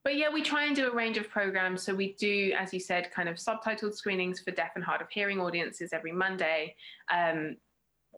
but 0.03 0.15
yeah, 0.15 0.31
we 0.31 0.43
try 0.43 0.65
and 0.65 0.75
do 0.75 0.87
a 0.89 0.93
range 0.93 1.17
of 1.17 1.29
programs. 1.29 1.81
So 1.81 1.93
we 1.93 2.13
do, 2.13 2.53
as 2.57 2.71
you 2.71 2.79
said, 2.79 3.11
kind 3.11 3.27
of 3.27 3.37
subtitled 3.37 3.95
screenings 3.95 4.39
for 4.39 4.51
deaf 4.51 4.71
and 4.75 4.83
hard 4.83 5.01
of 5.01 5.09
hearing 5.09 5.41
audiences 5.41 5.91
every 5.91 6.11
Monday. 6.11 6.75
Um, 7.11 7.57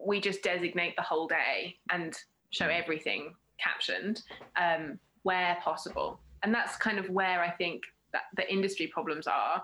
we 0.05 0.19
just 0.19 0.43
designate 0.43 0.95
the 0.97 1.01
whole 1.01 1.27
day 1.27 1.77
and 1.89 2.15
show 2.49 2.67
everything 2.67 3.33
captioned 3.57 4.21
um, 4.57 4.99
where 5.23 5.57
possible 5.63 6.19
and 6.43 6.53
that's 6.53 6.77
kind 6.77 6.99
of 6.99 7.09
where 7.09 7.41
I 7.41 7.51
think 7.51 7.83
that 8.13 8.23
the 8.35 8.51
industry 8.51 8.87
problems 8.87 9.27
are. 9.27 9.63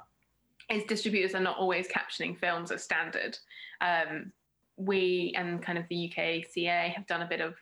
Is 0.69 0.83
distributors 0.85 1.35
are 1.35 1.41
not 1.41 1.57
always 1.57 1.87
captioning 1.87 2.39
films 2.39 2.71
as 2.71 2.83
standard. 2.83 3.37
Um, 3.81 4.31
we 4.77 5.33
and 5.37 5.61
kind 5.61 5.77
of 5.77 5.85
the 5.89 6.13
UKCA 6.15 6.93
have 6.93 7.05
done 7.05 7.21
a 7.21 7.27
bit 7.27 7.41
of 7.41 7.55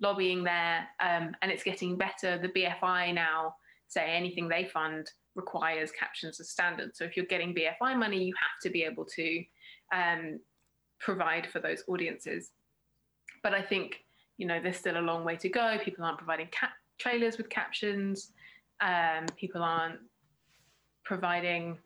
lobbying 0.00 0.44
there, 0.44 0.86
um, 1.00 1.34
and 1.42 1.50
it's 1.50 1.64
getting 1.64 1.96
better. 1.96 2.38
The 2.38 2.48
BFI 2.48 3.14
now 3.14 3.56
say 3.88 4.12
anything 4.14 4.48
they 4.48 4.64
fund 4.64 5.10
requires 5.34 5.90
captions 5.90 6.40
as 6.40 6.48
standard. 6.50 6.96
So 6.96 7.04
if 7.04 7.16
you're 7.16 7.26
getting 7.26 7.54
BFI 7.54 7.98
money, 7.98 8.22
you 8.22 8.34
have 8.38 8.60
to 8.62 8.70
be 8.70 8.84
able 8.84 9.04
to 9.04 9.44
um, 9.92 10.40
provide 11.00 11.46
for 11.48 11.58
those 11.58 11.82
audiences. 11.88 12.50
But 13.42 13.54
I 13.54 13.62
think 13.62 14.04
you 14.38 14.46
know 14.46 14.60
there's 14.62 14.76
still 14.76 14.98
a 14.98 15.00
long 15.00 15.24
way 15.24 15.36
to 15.36 15.48
go. 15.48 15.78
People 15.82 16.04
aren't 16.04 16.18
providing 16.18 16.48
trailers 16.98 17.38
with 17.38 17.50
captions 17.50 18.32
um, 18.80 19.26
people 19.36 19.62
aren't 19.62 19.98
providing 21.04 21.78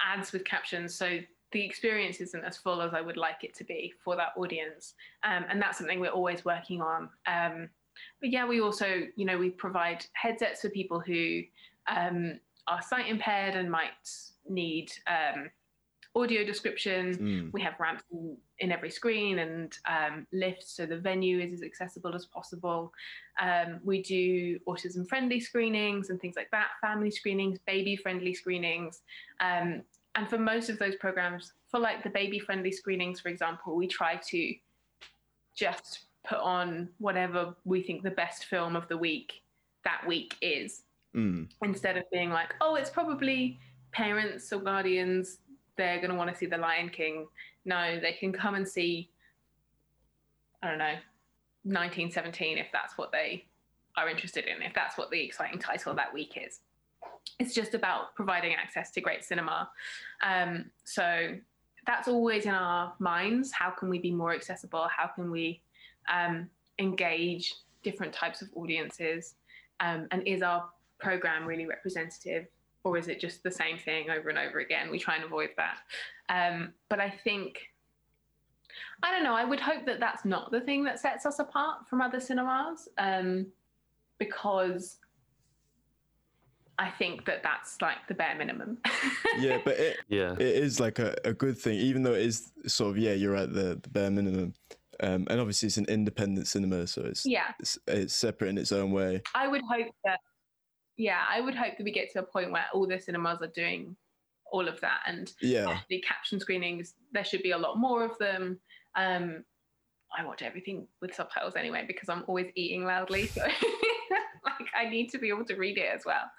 ads 0.00 0.32
with 0.32 0.44
captions. 0.44 0.94
So 0.94 1.18
the 1.52 1.64
experience 1.64 2.20
isn't 2.20 2.44
as 2.44 2.56
full 2.56 2.82
as 2.82 2.92
I 2.92 3.00
would 3.00 3.16
like 3.16 3.44
it 3.44 3.54
to 3.56 3.64
be 3.64 3.92
for 4.02 4.16
that 4.16 4.32
audience. 4.36 4.94
Um, 5.24 5.44
and 5.48 5.60
that's 5.60 5.78
something 5.78 6.00
we're 6.00 6.08
always 6.08 6.44
working 6.44 6.80
on. 6.82 7.08
Um, 7.26 7.68
but 8.20 8.30
yeah, 8.30 8.46
we 8.46 8.60
also, 8.60 9.02
you 9.16 9.24
know, 9.24 9.38
we 9.38 9.50
provide 9.50 10.04
headsets 10.12 10.60
for 10.62 10.68
people 10.70 11.00
who 11.00 11.42
um, 11.86 12.38
are 12.66 12.82
sight 12.82 13.08
impaired 13.08 13.54
and 13.54 13.70
might 13.70 13.90
need 14.48 14.92
um, 15.06 15.50
audio 16.16 16.44
description. 16.44 17.16
Mm. 17.16 17.52
We 17.52 17.60
have 17.60 17.74
ramps 17.78 18.04
in, 18.10 18.36
in 18.58 18.72
every 18.72 18.90
screen 18.90 19.38
and 19.38 19.76
um, 19.88 20.26
lifts 20.32 20.72
so 20.72 20.86
the 20.86 20.96
venue 20.96 21.38
is 21.38 21.52
as 21.52 21.62
accessible 21.62 22.14
as 22.14 22.26
possible. 22.26 22.92
Um, 23.40 23.80
we 23.84 24.02
do 24.02 24.58
autism 24.66 25.06
friendly 25.06 25.38
screenings 25.38 26.10
and 26.10 26.20
things 26.20 26.34
like 26.36 26.50
that, 26.50 26.68
family 26.80 27.10
screenings, 27.10 27.58
baby 27.66 27.96
friendly 27.96 28.34
screenings. 28.34 29.02
Um, 29.40 29.82
and 30.14 30.28
for 30.28 30.38
most 30.38 30.70
of 30.70 30.78
those 30.78 30.96
programs, 30.96 31.52
for 31.70 31.78
like 31.78 32.02
the 32.02 32.10
baby 32.10 32.38
friendly 32.38 32.72
screenings, 32.72 33.20
for 33.20 33.28
example, 33.28 33.76
we 33.76 33.86
try 33.86 34.16
to 34.30 34.54
just 35.54 36.06
put 36.26 36.38
on 36.38 36.88
whatever 36.98 37.54
we 37.64 37.82
think 37.82 38.02
the 38.02 38.10
best 38.10 38.46
film 38.46 38.74
of 38.74 38.88
the 38.88 38.96
week 38.96 39.42
that 39.84 40.04
week 40.06 40.34
is 40.40 40.82
Mm. 41.14 41.48
instead 41.62 41.96
of 41.96 42.04
being 42.12 42.28
like, 42.28 42.54
oh, 42.60 42.74
it's 42.74 42.90
probably 42.90 43.58
parents 43.90 44.52
or 44.52 44.58
guardians, 44.60 45.38
they're 45.76 45.98
going 45.98 46.10
to 46.10 46.16
want 46.16 46.30
to 46.30 46.36
see 46.36 46.46
The 46.46 46.56
Lion 46.56 46.88
King. 46.88 47.26
No, 47.64 47.98
they 48.00 48.12
can 48.12 48.32
come 48.32 48.54
and 48.54 48.66
see, 48.66 49.10
I 50.62 50.68
don't 50.68 50.78
know, 50.78 50.94
1917 51.64 52.58
if 52.58 52.68
that's 52.72 52.96
what 52.96 53.12
they 53.12 53.44
are 53.96 54.08
interested 54.08 54.44
in, 54.46 54.62
if 54.62 54.74
that's 54.74 54.96
what 54.96 55.10
the 55.10 55.20
exciting 55.20 55.58
title 55.58 55.90
of 55.90 55.96
that 55.96 56.12
week 56.12 56.36
is. 56.36 56.60
It's 57.38 57.54
just 57.54 57.74
about 57.74 58.14
providing 58.14 58.54
access 58.54 58.90
to 58.92 59.00
great 59.00 59.24
cinema. 59.24 59.68
Um, 60.22 60.70
so 60.84 61.36
that's 61.86 62.08
always 62.08 62.46
in 62.46 62.54
our 62.54 62.94
minds. 62.98 63.52
How 63.52 63.70
can 63.70 63.88
we 63.88 63.98
be 63.98 64.10
more 64.10 64.34
accessible? 64.34 64.88
How 64.94 65.06
can 65.06 65.30
we 65.30 65.60
um, 66.12 66.48
engage 66.78 67.54
different 67.82 68.12
types 68.12 68.42
of 68.42 68.48
audiences? 68.54 69.34
Um, 69.80 70.08
and 70.10 70.26
is 70.26 70.42
our 70.42 70.68
program 70.98 71.44
really 71.44 71.66
representative 71.66 72.46
or 72.86 72.96
is 72.96 73.08
it 73.08 73.18
just 73.18 73.42
the 73.42 73.50
same 73.50 73.76
thing 73.76 74.10
over 74.10 74.28
and 74.28 74.38
over 74.38 74.60
again 74.60 74.90
we 74.90 74.98
try 74.98 75.16
and 75.16 75.24
avoid 75.24 75.50
that 75.56 75.78
um, 76.28 76.72
but 76.88 77.00
i 77.00 77.10
think 77.10 77.58
i 79.02 79.10
don't 79.10 79.24
know 79.24 79.34
i 79.34 79.44
would 79.44 79.60
hope 79.60 79.84
that 79.84 79.98
that's 79.98 80.24
not 80.24 80.50
the 80.52 80.60
thing 80.60 80.84
that 80.84 80.98
sets 81.00 81.26
us 81.26 81.38
apart 81.40 81.88
from 81.88 82.00
other 82.00 82.20
cinemas 82.20 82.88
um, 82.98 83.46
because 84.18 84.98
i 86.78 86.88
think 86.90 87.24
that 87.24 87.42
that's 87.42 87.80
like 87.82 87.98
the 88.08 88.14
bare 88.14 88.36
minimum 88.36 88.78
Yeah, 89.38 89.58
but 89.64 89.76
it 89.78 89.98
Yeah. 90.08 90.32
it 90.32 90.40
is 90.64 90.80
like 90.80 90.98
a, 90.98 91.14
a 91.24 91.34
good 91.34 91.58
thing, 91.58 91.78
even 91.78 92.02
though 92.02 92.14
it 92.14 92.22
is 92.22 92.52
sort 92.66 92.92
of 92.96 92.98
yeah, 92.98 93.12
you're 93.12 93.36
at 93.36 93.52
the, 93.52 93.78
the 93.82 93.90
bare 93.90 94.10
minimum. 94.10 94.54
Um, 95.00 95.26
and 95.28 95.38
obviously 95.40 95.66
it's 95.66 95.76
an 95.76 95.84
independent 95.90 96.46
cinema, 96.46 96.86
so 96.86 97.02
it's 97.02 97.26
yeah 97.26 97.52
it's, 97.60 97.78
it's 97.86 98.14
separate 98.16 98.48
in 98.48 98.56
its 98.56 98.72
own 98.72 98.92
way. 98.92 99.20
I 99.34 99.46
would 99.46 99.60
hope 99.70 99.88
that, 100.06 100.20
yeah, 100.96 101.20
I 101.28 101.40
would 101.40 101.54
hope 101.54 101.76
that 101.76 101.84
we 101.84 101.92
get 101.92 102.12
to 102.12 102.20
a 102.20 102.22
point 102.22 102.52
where 102.52 102.66
all 102.72 102.86
the 102.86 102.98
cinemas 102.98 103.42
are 103.42 103.48
doing 103.48 103.96
all 104.50 104.68
of 104.68 104.80
that. 104.80 105.00
And 105.06 105.32
Yeah, 105.40 105.80
the 105.88 106.00
caption 106.00 106.40
screenings, 106.40 106.94
there 107.12 107.24
should 107.24 107.42
be 107.42 107.50
a 107.50 107.58
lot 107.58 107.78
more 107.78 108.04
of 108.04 108.16
them. 108.18 108.58
Um, 108.94 109.44
I 110.16 110.24
watch 110.24 110.42
everything 110.42 110.86
with 111.02 111.14
subtitles 111.14 111.54
anyway 111.56 111.84
because 111.86 112.08
I'm 112.08 112.24
always 112.26 112.50
eating 112.54 112.84
loudly. 112.84 113.26
So, 113.26 113.42
like, 114.44 114.68
I 114.78 114.88
need 114.88 115.10
to 115.10 115.18
be 115.18 115.28
able 115.28 115.44
to 115.46 115.56
read 115.56 115.78
it 115.78 115.88
as 115.94 116.02
well. 116.06 116.30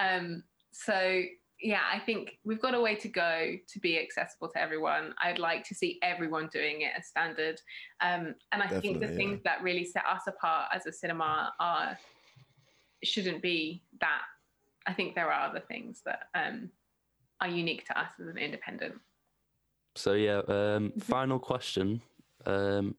Um, 0.00 0.44
so, 0.72 1.22
yeah, 1.60 1.80
I 1.92 1.98
think 1.98 2.38
we've 2.44 2.62
got 2.62 2.74
a 2.74 2.80
way 2.80 2.94
to 2.94 3.08
go 3.08 3.54
to 3.68 3.80
be 3.80 3.98
accessible 3.98 4.48
to 4.48 4.58
everyone. 4.58 5.12
I'd 5.22 5.38
like 5.38 5.64
to 5.64 5.74
see 5.74 5.98
everyone 6.02 6.48
doing 6.50 6.82
it 6.82 6.92
as 6.96 7.08
standard. 7.08 7.60
Um, 8.00 8.34
and 8.52 8.62
I 8.62 8.80
think 8.80 9.00
the 9.00 9.08
yeah. 9.08 9.16
things 9.16 9.40
that 9.44 9.62
really 9.62 9.84
set 9.84 10.04
us 10.06 10.22
apart 10.26 10.70
as 10.74 10.86
a 10.86 10.92
cinema 10.92 11.52
are 11.60 11.98
shouldn't 13.02 13.42
be 13.42 13.82
that. 14.00 14.22
I 14.86 14.92
think 14.92 15.14
there 15.14 15.30
are 15.30 15.48
other 15.48 15.60
things 15.60 16.02
that 16.04 16.28
um, 16.34 16.70
are 17.40 17.48
unique 17.48 17.86
to 17.86 17.98
us 17.98 18.12
as 18.20 18.26
an 18.28 18.38
independent. 18.38 18.94
So 19.96 20.14
yeah, 20.14 20.40
um, 20.48 20.92
final 21.00 21.38
question. 21.38 22.00
Um, 22.46 22.94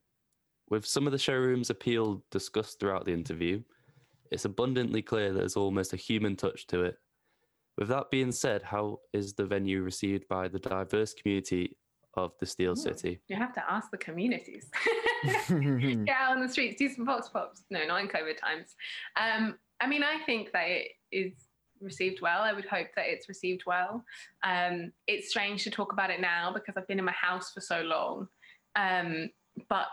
with 0.69 0.86
some 0.86 1.06
of 1.06 1.12
the 1.12 1.19
showroom's 1.19 1.69
appeal 1.69 2.23
discussed 2.32 2.80
throughout 2.80 3.06
the 3.06 3.13
interview, 3.13 3.62
it's 4.32 4.45
abundantly 4.45 5.02
clear 5.02 5.34
that 5.34 5.39
there's 5.39 5.58
almost 5.58 5.93
a 5.93 5.97
human 5.97 6.36
touch 6.36 6.67
to 6.67 6.84
it. 6.84 6.97
With 7.78 7.89
that 7.89 8.12
being 8.12 8.32
said, 8.32 8.63
how 8.63 8.99
is 9.13 9.34
the 9.34 9.45
venue 9.45 9.82
received 9.82 10.28
by 10.28 10.47
the 10.47 10.60
diverse 10.60 11.13
community 11.13 11.76
of 12.15 12.34
the 12.39 12.45
Steel 12.45 12.76
City? 12.76 13.19
You 13.28 13.36
have 13.38 13.54
to 13.54 13.71
ask 13.71 13.91
the 13.91 13.97
communities. 13.97 14.69
Get 15.23 16.10
out 16.10 16.32
on 16.32 16.41
the 16.41 16.49
streets, 16.49 16.78
do 16.78 16.89
some 16.89 17.06
vox 17.06 17.30
pops. 17.30 17.63
No, 17.69 17.86
not 17.86 18.02
in 18.02 18.08
COVID 18.08 18.38
times. 18.38 18.76
Um, 19.15 19.58
I 19.82 19.88
mean, 19.88 20.04
I 20.04 20.20
think 20.26 20.52
that 20.54 20.67
it 20.67 20.91
is 21.12 21.34
received 21.82 22.22
well. 22.22 22.41
I 22.41 22.54
would 22.54 22.65
hope 22.65 22.88
that 22.96 23.06
it's 23.08 23.28
received 23.28 23.63
well. 23.65 24.06
Um, 24.44 24.91
it's 25.08 25.30
strange 25.30 25.63
to 25.63 25.72
talk 25.72 25.91
about 25.91 26.12
it 26.12 26.22
now 26.22 26.54
because 26.54 26.78
I've 26.78 26.88
been 26.88 27.00
in 27.00 27.06
my 27.06 27.12
house 27.12 27.52
for 27.52 27.62
so 27.62 27.82
long. 27.82 28.28
Um, 28.76 29.32
but 29.67 29.88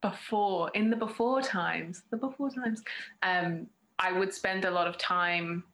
before, 0.00 0.70
in 0.74 0.90
the 0.90 0.96
before 0.96 1.42
times, 1.42 2.02
the 2.10 2.16
before 2.16 2.50
times, 2.50 2.82
um, 3.22 3.66
I 3.98 4.12
would 4.12 4.32
spend 4.32 4.64
a 4.64 4.70
lot 4.70 4.86
of 4.86 4.96
time 4.96 5.64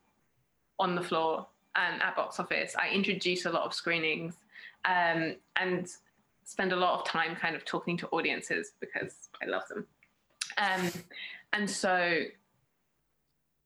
on 0.79 0.95
the 0.95 1.03
floor 1.03 1.47
and 1.77 2.03
at 2.03 2.17
box 2.17 2.41
office. 2.41 2.75
I 2.77 2.89
introduce 2.91 3.47
a 3.47 3.51
lot 3.51 3.65
of 3.65 3.75
screenings 3.75 4.37
um, 4.85 5.37
and 5.57 5.89
spend 6.45 6.73
a 6.73 6.77
lot 6.77 6.99
of 6.99 7.07
time 7.07 7.37
kind 7.37 7.57
of 7.57 7.65
talking 7.65 7.97
to 7.99 8.09
audiences 8.09 8.73
because 8.81 9.29
I 9.43 9.47
love 9.47 9.63
them. 9.69 9.87
Um, 10.59 10.91
and 11.53 11.69
so 11.69 12.25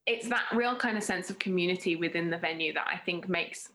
it's 0.08 0.28
that 0.28 0.46
real 0.54 0.74
kind 0.74 0.96
of 0.96 1.02
sense 1.04 1.28
of 1.28 1.38
community 1.38 1.94
within 1.94 2.30
the 2.30 2.38
venue 2.38 2.72
that 2.72 2.86
I 2.92 2.96
think 2.96 3.28
makes 3.28 3.70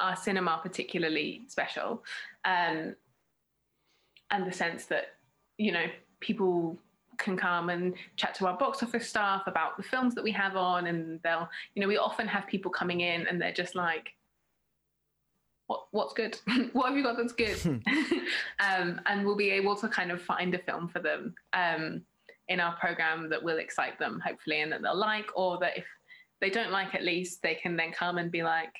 our 0.00 0.16
cinema 0.16 0.60
particularly 0.62 1.42
special. 1.46 2.02
Um, 2.44 2.96
and 4.30 4.44
the 4.44 4.52
sense 4.52 4.86
that, 4.86 5.14
you 5.56 5.70
know, 5.70 5.86
people 6.20 6.76
can 7.18 7.36
come 7.36 7.70
and 7.70 7.94
chat 8.16 8.34
to 8.34 8.46
our 8.46 8.58
box 8.58 8.82
office 8.82 9.08
staff 9.08 9.46
about 9.46 9.76
the 9.76 9.82
films 9.82 10.14
that 10.16 10.24
we 10.24 10.32
have 10.32 10.56
on 10.56 10.86
and 10.86 11.18
they'll 11.22 11.48
you 11.74 11.80
know 11.80 11.88
we 11.88 11.96
often 11.96 12.28
have 12.28 12.46
people 12.46 12.70
coming 12.70 13.00
in 13.00 13.26
and 13.26 13.40
they're 13.40 13.54
just 13.54 13.74
like 13.74 14.12
what 15.66 15.86
what's 15.92 16.12
good? 16.12 16.38
What 16.74 16.88
have 16.88 16.96
you 16.96 17.02
got 17.02 17.16
that's 17.16 17.32
good? 17.32 17.82
Um, 18.58 19.00
and 19.06 19.24
we'll 19.24 19.36
be 19.36 19.50
able 19.50 19.76
to 19.76 19.88
kind 19.88 20.10
of 20.10 20.20
find 20.20 20.54
a 20.54 20.58
film 20.58 20.88
for 20.88 20.98
them. 20.98 21.34
Um, 21.52 22.02
in 22.48 22.60
our 22.60 22.76
program 22.76 23.28
that 23.28 23.42
will 23.42 23.58
excite 23.58 23.98
them 23.98 24.20
hopefully 24.24 24.60
and 24.60 24.70
that 24.70 24.82
they'll 24.82 24.96
like 24.96 25.28
or 25.34 25.58
that 25.58 25.76
if 25.76 25.84
they 26.40 26.50
don't 26.50 26.70
like 26.70 26.94
at 26.94 27.02
least 27.02 27.42
they 27.42 27.54
can 27.54 27.76
then 27.76 27.92
come 27.92 28.18
and 28.18 28.30
be 28.30 28.42
like 28.42 28.72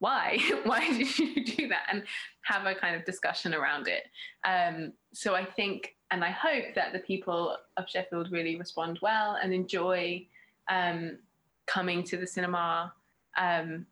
why? 0.00 0.38
Why 0.64 0.86
did 0.98 1.18
you 1.18 1.44
do 1.44 1.68
that? 1.68 1.86
and 1.90 2.02
have 2.42 2.66
a 2.66 2.74
kind 2.74 2.94
of 2.94 3.06
discussion 3.06 3.54
around 3.54 3.88
it. 3.88 4.02
Um, 4.44 4.92
so 5.14 5.34
i 5.34 5.44
think 5.44 5.94
and 6.10 6.22
I 6.22 6.30
hope 6.30 6.74
that 6.76 6.92
the 6.92 7.00
people 7.00 7.56
of 7.76 7.88
Sheffield 7.88 8.30
really 8.30 8.56
respond 8.56 9.00
well 9.02 9.36
and 9.42 9.52
enjoy 9.52 10.24
um, 10.70 11.18
coming 11.66 12.04
to 12.04 12.16
the 12.16 12.26
cinema 12.26 12.92
um, 13.36 13.84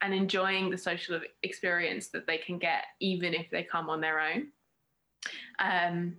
and 0.00 0.12
enjoying 0.12 0.70
the 0.70 0.78
social 0.78 1.20
experience 1.44 2.08
that 2.08 2.26
they 2.26 2.38
can 2.38 2.58
get, 2.58 2.84
even 2.98 3.32
if 3.32 3.48
they 3.50 3.62
come 3.62 3.90
on 3.90 4.00
their 4.00 4.18
own. 4.18 4.48
Um, 5.60 6.16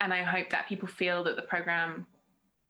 and 0.00 0.12
I 0.12 0.22
hope 0.22 0.50
that 0.50 0.68
people 0.68 0.88
feel 0.88 1.24
that 1.24 1.36
the 1.36 1.42
program 1.42 2.06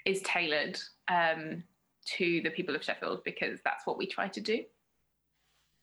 is 0.05 0.23
tailored 0.23 0.79
um, 1.09 1.63
to 2.07 2.41
the 2.43 2.51
people 2.51 2.75
of 2.75 2.85
Sheffield 2.85 3.23
because 3.25 3.61
that's 3.65 3.87
what 3.87 3.99
we 3.99 4.07
try 4.07 4.29
to 4.29 4.41
do. 4.41 4.63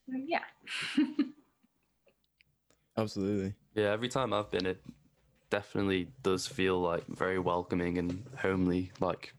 Yeah. 0.08 0.40
absolutely. 2.96 3.54
Yeah, 3.74 3.90
every 3.90 4.08
time 4.08 4.32
I've 4.32 4.50
been, 4.50 4.66
it 4.66 4.82
definitely 5.50 6.08
does 6.22 6.46
feel 6.46 6.80
like 6.80 7.06
very 7.08 7.38
welcoming 7.38 7.98
and 7.98 8.22
homely. 8.36 8.92
Like 9.00 9.34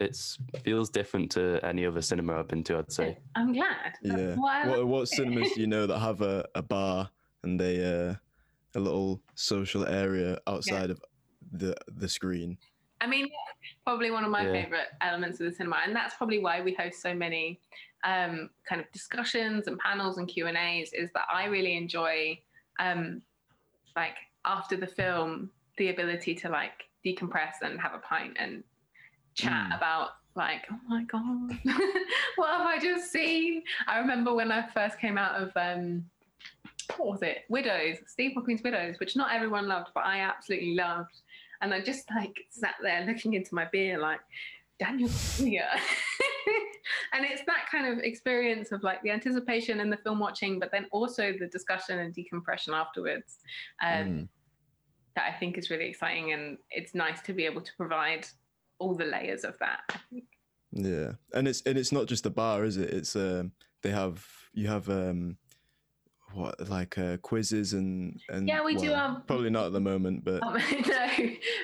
it's 0.00 0.38
feels 0.64 0.90
different 0.90 1.30
to 1.32 1.60
any 1.62 1.86
other 1.86 2.02
cinema 2.02 2.38
I've 2.38 2.48
been 2.48 2.64
to. 2.64 2.78
I'd 2.78 2.92
say. 2.92 3.18
I'm 3.34 3.52
glad. 3.52 3.94
Yeah. 4.02 4.34
What 4.34 4.86
what 4.86 5.08
cinemas 5.08 5.52
do 5.52 5.60
you 5.60 5.66
know 5.66 5.86
that 5.86 5.98
have 5.98 6.22
a, 6.22 6.44
a 6.54 6.62
bar 6.62 7.10
and 7.42 7.58
they 7.58 7.84
uh, 7.84 8.14
a 8.74 8.80
little 8.80 9.22
social 9.34 9.86
area 9.86 10.38
outside 10.46 10.90
of 10.90 11.00
the 11.52 11.74
the 11.88 12.08
screen? 12.08 12.58
I 13.00 13.06
mean, 13.06 13.28
probably 13.84 14.10
one 14.10 14.24
of 14.24 14.30
my 14.30 14.44
Yeah. 14.44 14.52
favorite 14.52 14.88
elements 15.00 15.40
of 15.40 15.46
the 15.46 15.52
cinema, 15.52 15.80
and 15.84 15.94
that's 15.94 16.16
probably 16.16 16.38
why 16.40 16.60
we 16.60 16.74
host 16.74 17.00
so 17.00 17.14
many 17.14 17.60
um, 18.04 18.50
kind 18.68 18.80
of 18.80 18.90
discussions 18.92 19.66
and 19.66 19.78
panels 19.78 20.18
and 20.18 20.28
Q 20.28 20.46
and 20.46 20.56
A's. 20.56 20.92
Is 20.92 21.10
that 21.14 21.24
I 21.32 21.46
really 21.46 21.76
enjoy, 21.76 22.38
um, 22.80 23.22
like 23.96 24.16
after 24.44 24.76
the 24.76 24.86
film, 24.86 25.50
the 25.78 25.88
ability 25.90 26.34
to 26.36 26.48
like 26.48 26.84
decompress 27.06 27.54
and 27.62 27.80
have 27.80 27.94
a 27.94 27.98
pint 27.98 28.36
and 28.38 28.64
chat 29.34 29.70
Mm. 29.70 29.76
about 29.76 30.10
like, 30.34 30.66
oh 30.70 30.78
my 30.88 31.04
god, 31.04 31.58
what 32.36 32.50
have 32.56 32.66
I 32.66 32.78
just 32.80 33.10
seen? 33.12 33.62
I 33.86 33.98
remember 33.98 34.34
when 34.34 34.50
I 34.52 34.66
first 34.70 34.98
came 34.98 35.16
out 35.18 35.40
of. 35.40 35.52
Um, 35.56 36.04
what 36.96 37.08
was 37.08 37.22
it? 37.22 37.38
Widows, 37.48 37.98
Steve 38.06 38.32
McQueen's 38.36 38.62
Widows, 38.62 38.98
which 38.98 39.16
not 39.16 39.34
everyone 39.34 39.68
loved, 39.68 39.90
but 39.94 40.04
I 40.04 40.20
absolutely 40.20 40.74
loved. 40.74 41.20
and 41.60 41.74
I 41.74 41.80
just 41.80 42.08
like 42.14 42.36
sat 42.50 42.74
there 42.82 43.04
looking 43.04 43.34
into 43.34 43.54
my 43.54 43.66
beer, 43.70 43.98
like 43.98 44.20
Daniel 44.78 45.10
here. 45.36 45.68
and 47.12 47.24
it's 47.24 47.42
that 47.46 47.66
kind 47.70 47.86
of 47.86 47.98
experience 48.04 48.72
of 48.72 48.82
like 48.82 49.02
the 49.02 49.10
anticipation 49.10 49.80
and 49.80 49.92
the 49.92 49.96
film 49.96 50.18
watching, 50.18 50.58
but 50.58 50.70
then 50.70 50.86
also 50.92 51.32
the 51.38 51.46
discussion 51.46 51.98
and 51.98 52.14
decompression 52.14 52.74
afterwards. 52.74 53.38
Um, 53.82 54.06
mm. 54.06 54.28
That 55.16 55.32
I 55.34 55.38
think 55.38 55.58
is 55.58 55.68
really 55.68 55.86
exciting, 55.86 56.32
and 56.32 56.58
it's 56.70 56.94
nice 56.94 57.20
to 57.22 57.32
be 57.32 57.44
able 57.44 57.60
to 57.60 57.72
provide 57.76 58.26
all 58.78 58.94
the 58.94 59.04
layers 59.04 59.42
of 59.42 59.58
that. 59.58 59.80
Yeah, 60.70 61.12
and 61.34 61.48
it's 61.48 61.60
and 61.62 61.76
it's 61.76 61.90
not 61.90 62.06
just 62.06 62.22
the 62.22 62.30
bar, 62.30 62.64
is 62.64 62.76
it? 62.76 62.90
It's 62.90 63.16
um, 63.16 63.50
they 63.82 63.90
have 63.90 64.24
you 64.52 64.68
have 64.68 64.88
um, 64.88 65.36
what 66.34 66.68
like 66.68 66.98
uh, 66.98 67.16
quizzes 67.18 67.72
and 67.72 68.20
and 68.28 68.46
yeah 68.46 68.62
we 68.62 68.74
well, 68.74 68.84
do 68.84 68.94
um 68.94 69.22
probably 69.26 69.50
not 69.50 69.66
at 69.66 69.72
the 69.72 69.80
moment 69.80 70.24
but 70.24 70.42
um, 70.42 70.54
no 70.86 71.08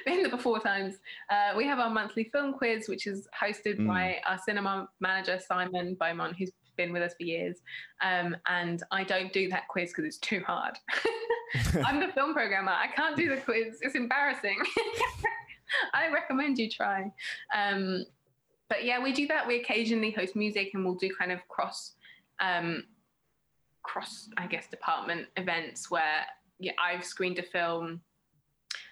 in 0.07 0.22
the 0.22 0.29
before 0.29 0.61
times. 0.61 0.96
Uh, 1.31 1.57
we 1.57 1.66
have 1.66 1.79
our 1.79 1.90
monthly 1.90 2.24
film 2.33 2.53
quiz 2.53 2.88
which 2.88 3.07
is 3.07 3.29
hosted 3.40 3.79
mm. 3.79 3.87
by 3.87 4.20
our 4.27 4.38
cinema 4.38 4.88
manager 5.00 5.38
simon 5.38 5.96
beaumont 5.98 6.37
who's 6.37 6.50
been 6.77 6.92
with 6.92 7.03
us 7.03 7.14
for 7.14 7.24
years. 7.24 7.59
Um, 8.03 8.37
and 8.48 8.83
i 8.90 9.05
don't 9.05 9.33
do 9.33 9.48
that 9.50 9.68
quiz 9.68 9.90
because 9.90 10.05
it's 10.05 10.18
too 10.18 10.42
hard. 10.46 10.77
I'm 11.85 12.00
the 12.00 12.09
film 12.09 12.35
programmer. 12.35 12.72
I 12.72 12.88
can't 12.88 13.16
do 13.16 13.29
the 13.29 13.40
quiz. 13.40 13.79
It's 13.81 13.94
embarrassing. 13.94 14.59
I 15.94 16.09
recommend 16.12 16.59
you 16.59 16.68
try. 16.68 17.12
Um, 17.57 18.05
but 18.68 18.85
yeah 18.85 19.03
we 19.03 19.12
do 19.12 19.27
that. 19.29 19.46
We 19.46 19.61
occasionally 19.61 20.11
host 20.11 20.35
music 20.35 20.70
and 20.74 20.85
we'll 20.85 20.96
do 20.96 21.11
kind 21.16 21.31
of 21.31 21.46
cross 21.48 21.92
um, 22.40 22.85
cross, 23.85 24.29
I 24.37 24.47
guess, 24.47 24.66
department 24.66 25.29
events 25.37 25.90
where 25.90 26.27
yeah, 26.59 26.73
I've 26.85 27.05
screened 27.05 27.38
a 27.38 27.42
film, 27.42 28.01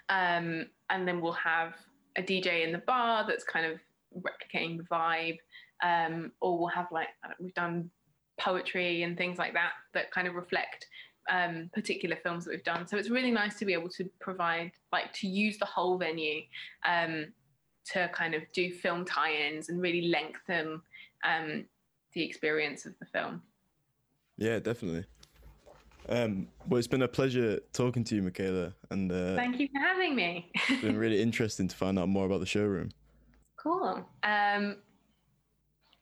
um, 0.08 0.66
and 0.90 1.08
then 1.08 1.20
we'll 1.20 1.32
have 1.32 1.74
a 2.16 2.22
DJ 2.22 2.64
in 2.64 2.72
the 2.72 2.78
bar 2.78 3.26
that's 3.26 3.44
kind 3.44 3.66
of 3.66 3.80
replicating 4.16 4.76
the 4.76 4.84
vibe, 4.84 5.38
um, 5.82 6.32
or 6.40 6.58
we'll 6.58 6.68
have 6.68 6.86
like 6.92 7.08
we've 7.40 7.54
done 7.54 7.90
poetry 8.38 9.02
and 9.02 9.16
things 9.16 9.38
like 9.38 9.52
that 9.52 9.72
that 9.94 10.10
kind 10.10 10.26
of 10.26 10.34
reflect 10.34 10.86
um, 11.30 11.70
particular 11.72 12.16
films 12.22 12.44
that 12.44 12.50
we've 12.50 12.64
done. 12.64 12.86
So 12.86 12.96
it's 12.96 13.10
really 13.10 13.30
nice 13.30 13.58
to 13.58 13.64
be 13.64 13.72
able 13.72 13.88
to 13.90 14.08
provide, 14.20 14.72
like, 14.90 15.12
to 15.14 15.28
use 15.28 15.58
the 15.58 15.66
whole 15.66 15.98
venue 15.98 16.42
um, 16.84 17.32
to 17.92 18.10
kind 18.12 18.34
of 18.34 18.42
do 18.52 18.72
film 18.72 19.04
tie-ins 19.04 19.68
and 19.68 19.80
really 19.80 20.08
lengthen 20.08 20.80
um, 21.24 21.64
the 22.14 22.22
experience 22.24 22.86
of 22.86 22.94
the 22.98 23.06
film. 23.06 23.42
Yeah, 24.42 24.58
definitely. 24.58 25.04
Um, 26.08 26.48
well, 26.66 26.78
it's 26.78 26.88
been 26.88 27.02
a 27.02 27.08
pleasure 27.08 27.60
talking 27.72 28.02
to 28.02 28.16
you, 28.16 28.22
Michaela, 28.22 28.74
and 28.90 29.12
uh, 29.12 29.36
thank 29.36 29.60
you 29.60 29.68
for 29.72 29.78
having 29.78 30.16
me. 30.16 30.50
it's 30.68 30.82
been 30.82 30.96
really 30.96 31.22
interesting 31.28 31.68
to 31.68 31.76
find 31.76 31.96
out 31.96 32.08
more 32.08 32.26
about 32.26 32.40
the 32.40 32.46
showroom. 32.46 32.90
Cool. 33.56 34.04
Um, 34.24 34.78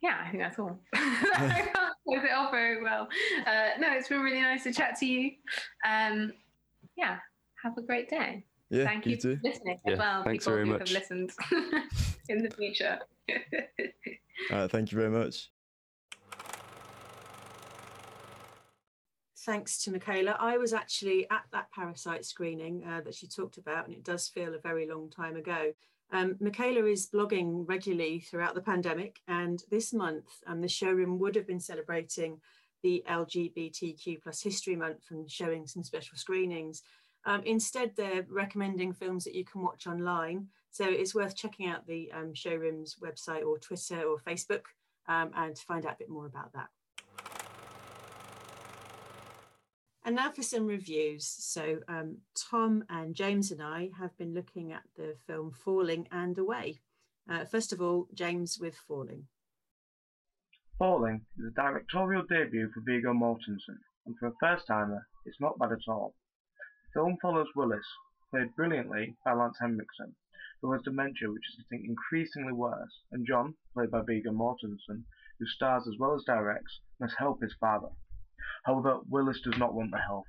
yeah, 0.00 0.24
I 0.24 0.30
think 0.30 0.42
that's 0.42 0.58
all. 0.58 0.80
I 0.94 1.68
can't 1.74 1.94
close 2.08 2.24
it 2.24 2.32
off 2.34 2.50
very 2.50 2.82
well. 2.82 3.08
Uh, 3.46 3.78
no, 3.78 3.92
it's 3.92 4.08
been 4.08 4.22
really 4.22 4.40
nice 4.40 4.62
to 4.62 4.72
chat 4.72 4.96
to 5.00 5.06
you. 5.06 5.32
Um, 5.86 6.32
yeah, 6.96 7.18
have 7.62 7.76
a 7.76 7.82
great 7.82 8.08
day. 8.08 8.46
Yeah, 8.70 8.84
thank 8.84 9.04
you, 9.04 9.12
you 9.12 9.16
too. 9.18 9.36
for 9.36 9.48
listening 9.50 9.78
yeah, 9.84 9.92
as 9.92 9.98
well. 9.98 10.24
Thanks 10.24 10.46
people 10.46 10.54
very 10.54 10.66
who 10.66 10.72
much. 10.72 10.88
have 10.88 10.98
listened 10.98 11.30
in 12.30 12.42
the 12.42 12.50
future. 12.52 13.00
uh, 14.50 14.66
thank 14.68 14.92
you 14.92 14.96
very 14.96 15.10
much. 15.10 15.50
Thanks 19.44 19.82
to 19.82 19.90
Michaela. 19.90 20.36
I 20.38 20.58
was 20.58 20.72
actually 20.72 21.28
at 21.30 21.44
that 21.52 21.70
Parasite 21.72 22.24
screening 22.24 22.84
uh, 22.84 23.00
that 23.02 23.14
she 23.14 23.26
talked 23.26 23.58
about, 23.58 23.86
and 23.86 23.94
it 23.94 24.04
does 24.04 24.28
feel 24.28 24.54
a 24.54 24.58
very 24.58 24.88
long 24.88 25.10
time 25.10 25.36
ago. 25.36 25.72
Um, 26.12 26.36
Michaela 26.40 26.84
is 26.86 27.08
blogging 27.08 27.64
regularly 27.68 28.20
throughout 28.20 28.54
the 28.54 28.60
pandemic, 28.60 29.20
and 29.28 29.62
this 29.70 29.92
month 29.92 30.26
um, 30.46 30.60
the 30.60 30.68
showroom 30.68 31.18
would 31.18 31.36
have 31.36 31.46
been 31.46 31.60
celebrating 31.60 32.40
the 32.82 33.04
LGBTQ 33.08 34.22
plus 34.22 34.42
History 34.42 34.74
Month 34.74 35.04
and 35.10 35.30
showing 35.30 35.66
some 35.66 35.84
special 35.84 36.16
screenings. 36.16 36.82
Um, 37.24 37.42
instead, 37.44 37.92
they're 37.96 38.26
recommending 38.28 38.92
films 38.92 39.24
that 39.24 39.34
you 39.34 39.44
can 39.44 39.62
watch 39.62 39.86
online, 39.86 40.48
so 40.70 40.84
it's 40.88 41.14
worth 41.14 41.36
checking 41.36 41.66
out 41.66 41.86
the 41.86 42.10
um, 42.12 42.34
showroom's 42.34 42.96
website 43.02 43.44
or 43.44 43.58
Twitter 43.58 44.02
or 44.02 44.18
Facebook 44.18 44.62
um, 45.08 45.30
and 45.34 45.54
to 45.54 45.62
find 45.62 45.86
out 45.86 45.94
a 45.94 45.98
bit 45.98 46.08
more 46.08 46.26
about 46.26 46.52
that. 46.54 46.68
And 50.10 50.16
now 50.16 50.32
for 50.32 50.42
some 50.42 50.66
reviews. 50.66 51.24
So 51.24 51.78
um, 51.86 52.16
Tom 52.34 52.82
and 52.88 53.14
James 53.14 53.52
and 53.52 53.62
I 53.62 53.90
have 53.96 54.18
been 54.18 54.34
looking 54.34 54.72
at 54.72 54.82
the 54.96 55.14
film 55.24 55.52
Falling 55.52 56.08
and 56.10 56.36
Away. 56.36 56.80
Uh, 57.30 57.44
first 57.44 57.72
of 57.72 57.80
all, 57.80 58.08
James 58.12 58.58
with 58.60 58.74
Falling. 58.88 59.28
Falling 60.80 61.24
is 61.38 61.44
a 61.46 61.54
directorial 61.54 62.24
debut 62.28 62.72
for 62.74 62.80
Viggo 62.84 63.12
Mortensen, 63.12 63.78
and 64.04 64.18
for 64.18 64.26
a 64.26 64.32
first 64.40 64.66
timer, 64.66 65.06
it's 65.26 65.40
not 65.40 65.60
bad 65.60 65.70
at 65.70 65.86
all. 65.86 66.16
The 66.86 67.02
film 67.02 67.16
follows 67.22 67.46
Willis, 67.54 67.86
played 68.32 68.56
brilliantly 68.56 69.14
by 69.24 69.34
Lance 69.34 69.58
Henriksen, 69.60 70.16
who 70.60 70.72
has 70.72 70.82
dementia 70.82 71.30
which 71.30 71.46
is 71.56 71.64
getting 71.70 71.86
increasingly 71.86 72.52
worse, 72.52 72.98
and 73.12 73.24
John, 73.24 73.54
played 73.74 73.92
by 73.92 74.02
Viggo 74.02 74.32
Mortensen, 74.32 75.04
who 75.38 75.46
stars 75.46 75.86
as 75.86 76.00
well 76.00 76.16
as 76.16 76.24
directs, 76.24 76.80
must 76.98 77.14
help 77.16 77.40
his 77.40 77.54
father. 77.60 77.90
However, 78.64 79.00
Willis 79.08 79.40
does 79.42 79.58
not 79.58 79.74
want 79.74 79.90
the 79.90 79.98
help. 79.98 80.26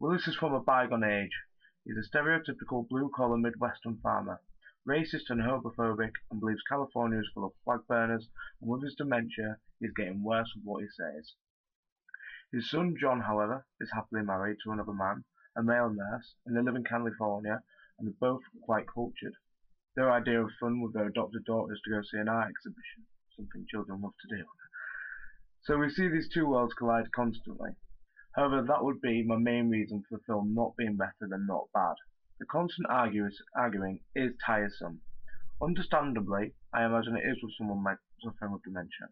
Willis 0.00 0.26
is 0.26 0.36
from 0.36 0.52
a 0.52 0.60
bygone 0.60 1.04
age. 1.04 1.36
He 1.84 1.92
is 1.92 1.98
a 1.98 2.16
stereotypical 2.16 2.88
blue-collar 2.88 3.38
Midwestern 3.38 3.98
farmer, 4.02 4.40
racist 4.88 5.30
and 5.30 5.40
homophobic, 5.40 6.12
and 6.30 6.40
believes 6.40 6.62
California 6.68 7.20
is 7.20 7.28
full 7.32 7.44
of 7.44 7.52
flag 7.64 7.80
burners, 7.88 8.28
and 8.60 8.70
with 8.70 8.82
his 8.82 8.94
dementia, 8.94 9.58
he 9.78 9.86
is 9.86 9.92
getting 9.96 10.22
worse 10.22 10.52
with 10.54 10.64
what 10.64 10.82
he 10.82 10.88
says. 10.88 11.34
His 12.52 12.68
son 12.70 12.96
John, 13.00 13.20
however, 13.20 13.66
is 13.80 13.90
happily 13.92 14.22
married 14.22 14.58
to 14.64 14.72
another 14.72 14.92
man, 14.92 15.24
a 15.56 15.62
male 15.62 15.90
nurse, 15.90 16.34
and 16.44 16.56
they 16.56 16.62
live 16.62 16.76
in 16.76 16.84
California, 16.84 17.62
and 17.98 18.08
they're 18.08 18.14
both 18.20 18.42
quite 18.62 18.86
cultured. 18.92 19.34
Their 19.94 20.10
idea 20.10 20.42
of 20.42 20.50
fun 20.58 20.80
with 20.80 20.94
their 20.94 21.06
adopted 21.06 21.44
daughter 21.44 21.74
is 21.74 21.80
to 21.84 21.90
go 21.90 22.02
see 22.02 22.18
an 22.18 22.28
art 22.28 22.50
exhibition, 22.50 23.06
something 23.36 23.66
children 23.70 24.00
love 24.00 24.14
to 24.22 24.36
do. 24.36 24.44
So 25.64 25.78
we 25.78 25.90
see 25.90 26.08
these 26.08 26.28
two 26.28 26.48
worlds 26.48 26.74
collide 26.74 27.12
constantly. 27.12 27.70
However, 28.34 28.62
that 28.62 28.82
would 28.82 29.00
be 29.00 29.22
my 29.22 29.36
main 29.36 29.70
reason 29.70 30.02
for 30.02 30.18
the 30.18 30.24
film 30.24 30.54
not 30.54 30.76
being 30.76 30.96
better 30.96 31.28
than 31.28 31.46
not 31.46 31.68
bad. 31.72 31.94
The 32.40 32.46
constant 32.46 32.88
arguing 32.88 34.00
is 34.16 34.32
tiresome. 34.44 35.00
Understandably, 35.62 36.54
I 36.74 36.84
imagine 36.84 37.16
it 37.16 37.28
is 37.28 37.38
with 37.40 37.52
someone 37.56 37.96
suffering 38.20 38.52
with 38.52 38.64
dementia. 38.64 39.08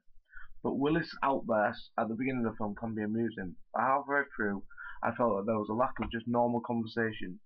But 0.65 0.79
Willis' 0.79 1.17
outbursts 1.23 1.91
at 1.97 2.09
the 2.09 2.17
beginning 2.17 2.45
of 2.45 2.53
the 2.53 2.57
film 2.57 2.75
can 2.75 2.97
be 2.97 3.03
amusing, 3.05 3.55
but 3.73 3.83
halfway 3.83 4.23
through, 4.35 4.65
I 5.05 5.15
felt 5.15 5.37
that 5.37 5.47
there 5.47 5.59
was 5.59 5.69
a 5.69 5.75
lack 5.75 6.01
of 6.01 6.11
just 6.11 6.27
normal 6.27 6.63
conversation. 6.63 7.39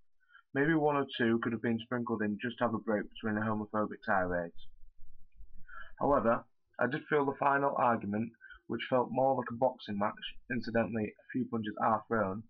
Maybe 0.54 0.72
one 0.72 0.96
or 0.96 1.06
two 1.18 1.40
could 1.40 1.52
have 1.52 1.60
been 1.60 1.78
sprinkled 1.78 2.22
in 2.22 2.38
just 2.40 2.56
to 2.58 2.64
have 2.64 2.74
a 2.74 2.78
break 2.78 3.04
between 3.10 3.34
the 3.34 3.42
homophobic 3.42 4.00
tirades. 4.06 4.66
However, 6.00 6.44
I 6.80 6.86
did 6.86 7.04
feel 7.04 7.26
the 7.26 7.36
final 7.38 7.74
argument 7.76 8.32
which 8.66 8.86
felt 8.88 9.10
more 9.10 9.36
like 9.36 9.50
a 9.50 9.54
boxing 9.54 9.98
match, 9.98 10.36
incidentally 10.50 11.04
a 11.04 11.28
few 11.32 11.44
punches 11.46 11.74
are 11.82 12.04
thrown, 12.08 12.42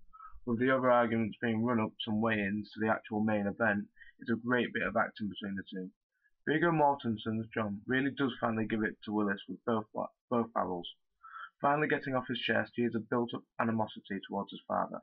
with 0.47 0.59
the 0.59 0.71
other 0.71 0.91
arguments 0.91 1.39
being 1.41 1.65
run-ups 1.65 2.07
and 2.07 2.21
weigh-ins 2.21 2.71
to 2.71 2.81
the 2.81 2.89
actual 2.89 3.21
main 3.21 3.47
event, 3.47 3.89
it's 4.21 4.31
a 4.31 4.37
great 4.37 4.73
bit 4.73 4.87
of 4.87 4.97
acting 4.97 5.29
between 5.29 5.57
the 5.57 5.65
two. 5.71 5.91
Viggo 6.47 6.71
Mortensen's 6.71 7.49
John 7.55 7.81
really 7.87 8.11
does 8.11 8.35
finally 8.39 8.67
give 8.67 8.83
it 8.83 8.97
to 9.05 9.13
Willis 9.13 9.41
with 9.49 9.65
both, 9.65 9.87
both 10.31 10.53
barrels. 10.53 10.89
Finally 11.61 11.89
getting 11.89 12.15
off 12.15 12.29
his 12.29 12.41
chest, 12.41 12.73
he 12.75 12.83
has 12.83 12.95
a 12.95 13.01
built-up 13.01 13.43
animosity 13.59 14.21
towards 14.29 14.51
his 14.51 14.61
father. 14.69 15.01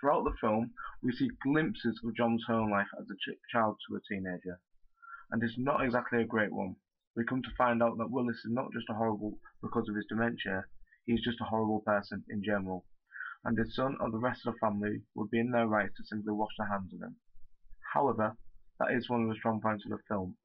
Throughout 0.00 0.24
the 0.24 0.36
film, 0.40 0.72
we 1.02 1.12
see 1.12 1.28
glimpses 1.42 2.00
of 2.02 2.16
John's 2.16 2.44
home 2.46 2.70
life 2.70 2.88
as 2.98 3.06
a 3.10 3.14
ch- 3.14 3.38
child 3.52 3.76
to 3.88 3.96
a 3.96 4.00
teenager, 4.08 4.58
and 5.30 5.42
it's 5.42 5.58
not 5.58 5.84
exactly 5.84 6.22
a 6.22 6.26
great 6.26 6.52
one 6.52 6.76
we 7.16 7.24
come 7.24 7.42
to 7.42 7.54
find 7.56 7.82
out 7.82 7.96
that 7.98 8.10
Willis 8.10 8.44
is 8.44 8.50
not 8.50 8.72
just 8.72 8.90
a 8.90 8.94
horrible 8.94 9.38
because 9.62 9.88
of 9.88 9.94
his 9.94 10.06
dementia, 10.06 10.64
he 11.06 11.12
is 11.12 11.22
just 11.22 11.40
a 11.40 11.44
horrible 11.44 11.80
person 11.80 12.24
in 12.28 12.42
general, 12.42 12.86
and 13.44 13.56
his 13.56 13.74
son 13.74 13.96
or 14.00 14.10
the 14.10 14.18
rest 14.18 14.46
of 14.46 14.54
the 14.54 14.58
family 14.58 15.02
would 15.14 15.30
be 15.30 15.38
in 15.38 15.50
their 15.50 15.68
right 15.68 15.90
to 15.94 16.04
simply 16.04 16.32
wash 16.32 16.52
their 16.58 16.68
hands 16.68 16.92
of 16.92 17.00
him. 17.00 17.16
However, 17.92 18.36
that 18.80 18.90
is 18.90 19.08
one 19.08 19.22
of 19.22 19.28
the 19.28 19.36
strong 19.36 19.60
points 19.60 19.84
of 19.84 19.90
the 19.90 20.02
film. 20.08 20.36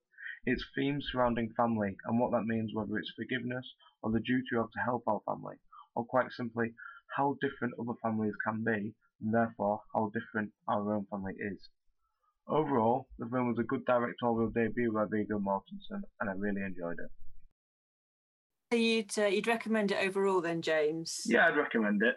Its 0.45 0.63
themes 0.75 1.08
surrounding 1.12 1.51
family 1.53 1.97
and 2.05 2.19
what 2.19 2.32
that 2.32 2.45
means, 2.45 2.73
whether 2.73 2.97
it's 2.97 3.13
forgiveness 3.15 3.73
or 4.03 4.12
the 4.12 4.19
duty 4.19 4.55
have 4.55 4.71
to 4.71 4.79
help 4.79 5.03
our 5.08 5.21
family, 5.25 5.55
or 5.95 6.05
quite 6.05 6.32
simply, 6.32 6.75
how 7.15 7.36
different 7.41 7.73
other 7.79 7.97
families 8.03 8.36
can 8.45 8.63
be, 8.63 8.93
and 9.21 9.34
therefore 9.34 9.82
how 9.93 10.12
different 10.13 10.51
our 10.67 10.93
own 10.93 11.05
family 11.08 11.34
is. 11.39 11.69
Overall, 12.50 13.08
the 13.20 13.28
film 13.28 13.48
was 13.48 13.60
a 13.60 13.64
good 13.64 13.86
directorial 13.86 14.50
debut 14.50 14.92
by 14.92 15.06
Viggo 15.10 15.38
Mortensen, 15.38 16.02
and 16.20 16.30
I 16.30 16.34
really 16.34 16.62
enjoyed 16.62 16.98
it. 17.00 17.12
So 18.72 18.78
you'd 18.78 19.18
uh, 19.20 19.26
you'd 19.28 19.48
recommend 19.48 19.92
it 19.92 20.04
overall, 20.06 20.42
then, 20.42 20.62
James? 20.62 21.22
Yeah, 21.26 21.48
I'd 21.48 21.58
recommend 21.58 22.02
it. 22.02 22.16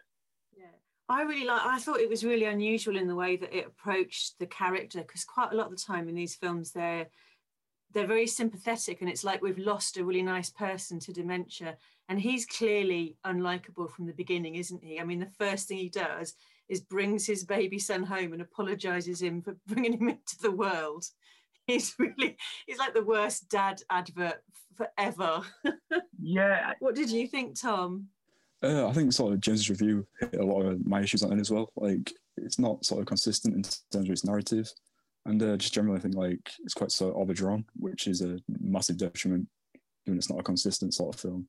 Yeah, 0.57 0.65
I 1.09 1.23
really 1.23 1.47
like. 1.47 1.67
I 1.67 1.79
thought 1.79 2.01
it 2.01 2.09
was 2.09 2.25
really 2.25 2.47
unusual 2.47 2.97
in 2.97 3.09
the 3.09 3.15
way 3.15 3.37
that 3.37 3.55
it 3.55 3.67
approached 3.67 4.39
the 4.39 4.47
character 4.47 5.01
because 5.01 5.25
quite 5.25 5.53
a 5.53 5.57
lot 5.57 5.67
of 5.67 5.73
the 5.73 5.83
time 5.83 6.09
in 6.09 6.15
these 6.15 6.35
films 6.35 6.73
they're 6.73 7.09
they're 7.93 8.07
very 8.07 8.27
sympathetic 8.27 9.01
and 9.01 9.11
it's 9.11 9.25
like 9.25 9.43
we've 9.43 9.59
lost 9.59 9.97
a 9.97 10.05
really 10.05 10.23
nice 10.23 10.51
person 10.51 10.99
to 10.99 11.13
dementia 11.13 11.77
and 12.09 12.21
he's 12.21 12.47
clearly 12.47 13.17
unlikable 13.27 13.91
from 13.91 14.07
the 14.07 14.13
beginning 14.13 14.55
isn't 14.55 14.83
he 14.83 14.99
i 14.99 15.05
mean 15.05 15.21
the 15.21 15.31
first 15.39 15.69
thing 15.69 15.79
he 15.79 15.89
does 15.89 16.35
is 16.69 16.81
brings 16.81 17.27
his 17.27 17.45
baby 17.45 17.79
son 17.79 18.03
home 18.03 18.33
and 18.33 18.43
apologizes 18.43 19.21
him 19.21 19.43
for 19.43 19.57
bringing 19.67 19.95
him 19.95 20.09
into 20.09 20.39
the 20.41 20.51
world 20.51 21.05
he's 21.67 21.95
really 21.99 22.37
he's 22.67 22.79
like 22.79 22.95
the 22.95 23.05
worst 23.05 23.49
dad 23.49 23.81
advert 23.91 24.43
forever 24.75 25.43
yeah 26.21 26.73
what 26.81 26.95
did 26.95 27.11
you 27.11 27.27
think 27.27 27.59
tom 27.59 28.09
uh, 28.65 28.87
I 28.87 28.93
think 28.93 29.13
sort 29.13 29.33
of 29.33 29.41
James's 29.41 29.71
review 29.71 30.07
hit 30.21 30.37
a 30.37 30.47
lot 30.47 30.63
of 30.63 30.87
my 30.87 31.01
issues 31.03 31.25
on 31.25 31.33
it 31.33 31.41
as 31.41 31.51
well. 31.51 31.73
Like 31.75 32.13
it's 32.37 32.61
not 32.61 32.85
sort 32.85 33.01
of 33.01 33.07
consistent 33.07 33.57
in 33.57 33.63
terms 33.63 34.09
of 34.09 34.13
its 34.13 34.25
narrative, 34.25 34.73
and 35.27 35.43
uh, 35.43 35.57
just 35.57 35.75
generally 35.75 35.99
I 35.99 36.01
think 36.01 36.15
like 36.15 36.49
it's 36.63 36.73
quite 36.73 36.93
sort 36.93 37.13
of 37.13 37.21
overdrawn, 37.21 37.65
which 37.75 38.07
is 38.07 38.23
a 38.23 38.39
massive 38.61 38.99
detriment 38.99 39.49
given 40.05 40.19
it's 40.19 40.31
not 40.31 40.41
a 40.41 40.45
consistent 40.45 40.95
sort 40.95 41.15
of 41.15 41.21
film. 41.21 41.49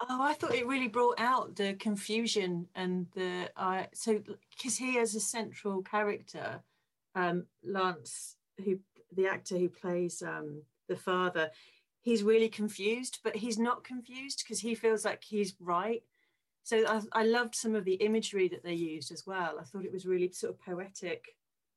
Oh, 0.00 0.22
I 0.22 0.34
thought 0.34 0.54
it 0.54 0.66
really 0.66 0.88
brought 0.88 1.18
out 1.18 1.56
the 1.56 1.74
confusion 1.74 2.68
and 2.74 3.06
the 3.14 3.50
uh, 3.56 3.84
so 3.92 4.22
because 4.56 4.76
he 4.76 4.94
has 4.96 5.14
a 5.14 5.20
central 5.20 5.82
character, 5.82 6.60
um, 7.14 7.46
Lance, 7.64 8.36
who 8.64 8.78
the 9.16 9.26
actor 9.26 9.58
who 9.58 9.68
plays 9.68 10.22
um, 10.22 10.62
the 10.88 10.96
father, 10.96 11.50
he's 12.00 12.22
really 12.22 12.48
confused, 12.48 13.18
but 13.24 13.34
he's 13.34 13.58
not 13.58 13.82
confused 13.82 14.44
because 14.44 14.60
he 14.60 14.74
feels 14.74 15.04
like 15.04 15.24
he's 15.24 15.54
right 15.60 16.02
so 16.68 16.84
I, 16.86 17.20
I, 17.20 17.24
loved 17.24 17.54
some 17.54 17.74
of 17.74 17.86
the 17.86 17.94
imagery 17.94 18.46
that 18.48 18.62
they 18.62 18.74
used 18.74 19.10
as 19.10 19.26
well. 19.26 19.56
I 19.58 19.64
thought 19.64 19.86
it 19.86 19.92
was 19.92 20.04
really 20.04 20.30
sort 20.32 20.52
of 20.52 20.60
poetic. 20.60 21.34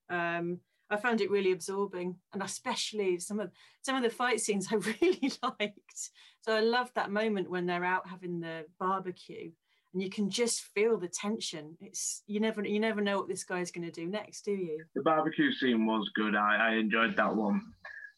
Um, 0.09 0.59
I 0.91 0.97
found 0.97 1.21
it 1.21 1.31
really 1.31 1.53
absorbing, 1.53 2.17
and 2.33 2.43
especially 2.43 3.17
some 3.17 3.39
of 3.39 3.49
some 3.81 3.95
of 3.95 4.03
the 4.03 4.09
fight 4.09 4.41
scenes 4.41 4.67
I 4.71 4.75
really 4.75 5.31
liked. 5.41 6.09
So 6.41 6.55
I 6.55 6.59
loved 6.59 6.95
that 6.95 7.11
moment 7.11 7.49
when 7.49 7.65
they're 7.65 7.85
out 7.85 8.07
having 8.07 8.41
the 8.41 8.65
barbecue, 8.79 9.51
and 9.93 10.03
you 10.03 10.09
can 10.09 10.29
just 10.29 10.61
feel 10.75 10.97
the 10.97 11.07
tension. 11.07 11.77
It's 11.79 12.23
you 12.27 12.39
never 12.39 12.65
you 12.65 12.79
never 12.79 13.01
know 13.01 13.17
what 13.17 13.29
this 13.29 13.45
guy's 13.45 13.71
going 13.71 13.89
to 13.89 13.91
do 13.91 14.07
next, 14.07 14.43
do 14.43 14.51
you? 14.51 14.83
The 14.95 15.01
barbecue 15.01 15.51
scene 15.53 15.85
was 15.85 16.09
good. 16.15 16.35
I, 16.35 16.71
I 16.71 16.73
enjoyed 16.75 17.15
that 17.15 17.35
one, 17.35 17.61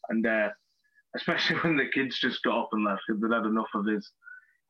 and 0.08 0.26
uh, 0.26 0.48
especially 1.16 1.56
when 1.62 1.76
the 1.76 1.88
kids 1.94 2.18
just 2.18 2.42
got 2.42 2.62
up 2.62 2.70
and 2.72 2.84
left 2.84 3.02
because 3.06 3.22
they'd 3.22 3.34
had 3.34 3.46
enough 3.46 3.70
of 3.74 3.86
his 3.86 4.10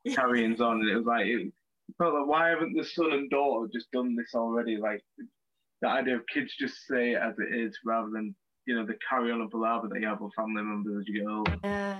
carryings 0.15 0.61
on, 0.61 0.81
and 0.81 0.89
it 0.89 0.95
was 0.95 1.05
like. 1.05 1.25
It, 1.25 1.51
but 1.99 2.15
like, 2.15 2.25
why 2.25 2.49
haven't 2.49 2.75
the 2.75 2.83
son 2.83 3.13
and 3.13 3.29
daughter 3.29 3.69
just 3.71 3.91
done 3.91 4.15
this 4.15 4.31
already? 4.33 4.75
Like 4.75 5.03
the 5.81 5.89
idea 5.89 6.15
of 6.15 6.21
kids 6.33 6.53
just 6.59 6.87
say 6.87 7.11
it 7.11 7.21
as 7.21 7.35
it 7.39 7.55
is 7.55 7.77
rather 7.85 8.09
than 8.09 8.35
you 8.65 8.75
know 8.75 8.85
the 8.85 8.97
carry 9.07 9.31
on 9.31 9.41
of 9.41 9.51
palaver 9.51 9.87
that 9.87 9.99
you 9.99 10.07
have 10.07 10.21
with 10.21 10.33
family 10.33 10.63
members 10.63 11.01
as 11.01 11.07
you 11.07 11.21
get 11.21 11.29
older. 11.29 11.57
Yeah, 11.63 11.99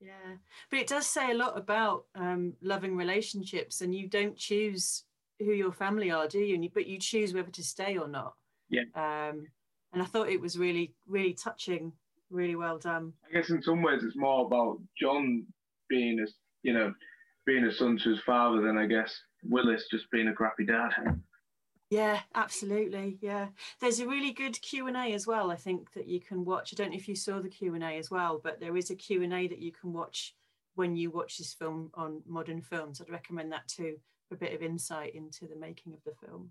yeah. 0.00 0.36
But 0.70 0.80
it 0.80 0.86
does 0.86 1.06
say 1.06 1.30
a 1.30 1.34
lot 1.34 1.56
about 1.56 2.04
um, 2.14 2.54
loving 2.62 2.96
relationships, 2.96 3.80
and 3.80 3.94
you 3.94 4.08
don't 4.08 4.36
choose 4.36 5.04
who 5.38 5.52
your 5.52 5.72
family 5.72 6.10
are, 6.10 6.28
do 6.28 6.38
you? 6.38 6.70
But 6.72 6.86
you 6.86 6.98
choose 6.98 7.34
whether 7.34 7.50
to 7.50 7.62
stay 7.62 7.96
or 7.96 8.08
not. 8.08 8.34
Yeah. 8.68 8.82
Um, 8.94 9.46
and 9.92 10.02
I 10.02 10.06
thought 10.06 10.28
it 10.28 10.40
was 10.40 10.58
really, 10.58 10.92
really 11.06 11.34
touching, 11.34 11.92
really 12.30 12.56
well 12.56 12.78
done. 12.78 13.12
I 13.28 13.34
guess 13.34 13.50
in 13.50 13.62
some 13.62 13.82
ways 13.82 14.02
it's 14.02 14.16
more 14.16 14.46
about 14.46 14.80
John 15.00 15.46
being 15.88 16.18
a, 16.20 16.26
you 16.62 16.72
know, 16.72 16.92
being 17.46 17.64
a 17.64 17.72
son 17.72 17.98
to 17.98 18.10
his 18.10 18.20
father 18.20 18.60
than 18.60 18.76
I 18.76 18.86
guess 18.86 19.14
Willis 19.44 19.84
just 19.90 20.10
being 20.10 20.28
a 20.28 20.32
crappy 20.32 20.64
dad. 20.66 20.90
Yeah, 21.94 22.18
absolutely. 22.34 23.18
Yeah, 23.20 23.46
there's 23.80 24.00
a 24.00 24.08
really 24.08 24.32
good 24.32 24.60
Q 24.60 24.88
and 24.88 24.96
A 24.96 25.12
as 25.12 25.28
well. 25.28 25.52
I 25.52 25.54
think 25.54 25.92
that 25.92 26.08
you 26.08 26.18
can 26.18 26.44
watch. 26.44 26.72
I 26.72 26.76
don't 26.76 26.90
know 26.90 26.96
if 26.96 27.06
you 27.06 27.14
saw 27.14 27.40
the 27.40 27.48
Q 27.48 27.74
and 27.74 27.84
A 27.84 27.98
as 27.98 28.10
well, 28.10 28.40
but 28.42 28.58
there 28.58 28.76
is 28.76 28.90
a 28.90 28.96
Q 28.96 29.22
and 29.22 29.32
A 29.32 29.46
that 29.46 29.60
you 29.60 29.70
can 29.70 29.92
watch 29.92 30.34
when 30.74 30.96
you 30.96 31.12
watch 31.12 31.38
this 31.38 31.54
film 31.54 31.92
on 31.94 32.20
Modern 32.26 32.62
Films. 32.62 33.00
I'd 33.00 33.12
recommend 33.12 33.52
that 33.52 33.68
too 33.68 33.94
for 34.28 34.34
a 34.34 34.38
bit 34.38 34.52
of 34.52 34.60
insight 34.60 35.14
into 35.14 35.46
the 35.46 35.54
making 35.54 35.92
of 35.92 36.00
the 36.04 36.26
film. 36.26 36.50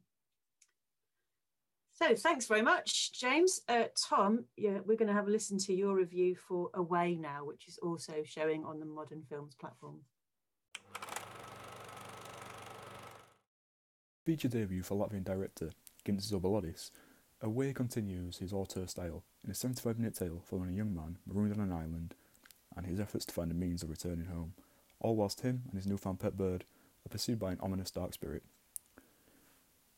So 1.92 2.16
thanks 2.16 2.46
very 2.46 2.62
much, 2.62 3.12
James. 3.12 3.60
Uh, 3.68 3.88
Tom, 4.10 4.46
yeah, 4.56 4.80
we're 4.86 4.96
going 4.96 5.10
to 5.10 5.14
have 5.14 5.28
a 5.28 5.32
listen 5.32 5.58
to 5.58 5.74
your 5.74 5.94
review 5.94 6.38
for 6.38 6.70
Away 6.74 7.16
now, 7.16 7.44
which 7.44 7.68
is 7.68 7.78
also 7.84 8.24
showing 8.24 8.64
on 8.64 8.80
the 8.80 8.86
Modern 8.86 9.24
Films 9.30 9.56
platform. 9.60 10.00
Feature 14.26 14.48
debut 14.48 14.84
for 14.84 14.96
Latvian 14.96 15.26
director 15.26 15.72
Gints 16.06 16.32
Zilbalodis, 16.32 16.92
Away 17.42 17.74
continues 17.74 18.38
his 18.38 18.54
auteur 18.54 18.88
style 18.88 19.26
in 19.44 19.52
a 19.52 19.54
75 19.54 20.00
minute 20.00 20.16
tale 20.16 20.42
following 20.46 20.70
a 20.70 20.78
young 20.78 20.96
man 20.96 21.18
marooned 21.28 21.52
on 21.52 21.60
an 21.60 21.74
island 21.74 22.16
and 22.74 22.86
his 22.86 23.02
efforts 23.02 23.26
to 23.26 23.34
find 23.34 23.52
a 23.52 23.54
means 23.54 23.84
of 23.84 23.90
returning 23.90 24.28
home, 24.28 24.54
all 25.02 25.18
whilst 25.18 25.42
him 25.42 25.64
and 25.68 25.76
his 25.76 25.86
newfound 25.86 26.22
pet 26.22 26.38
bird 26.38 26.64
are 27.06 27.10
pursued 27.10 27.38
by 27.38 27.52
an 27.52 27.60
ominous 27.60 27.92
dark 27.92 28.14
spirit. 28.14 28.44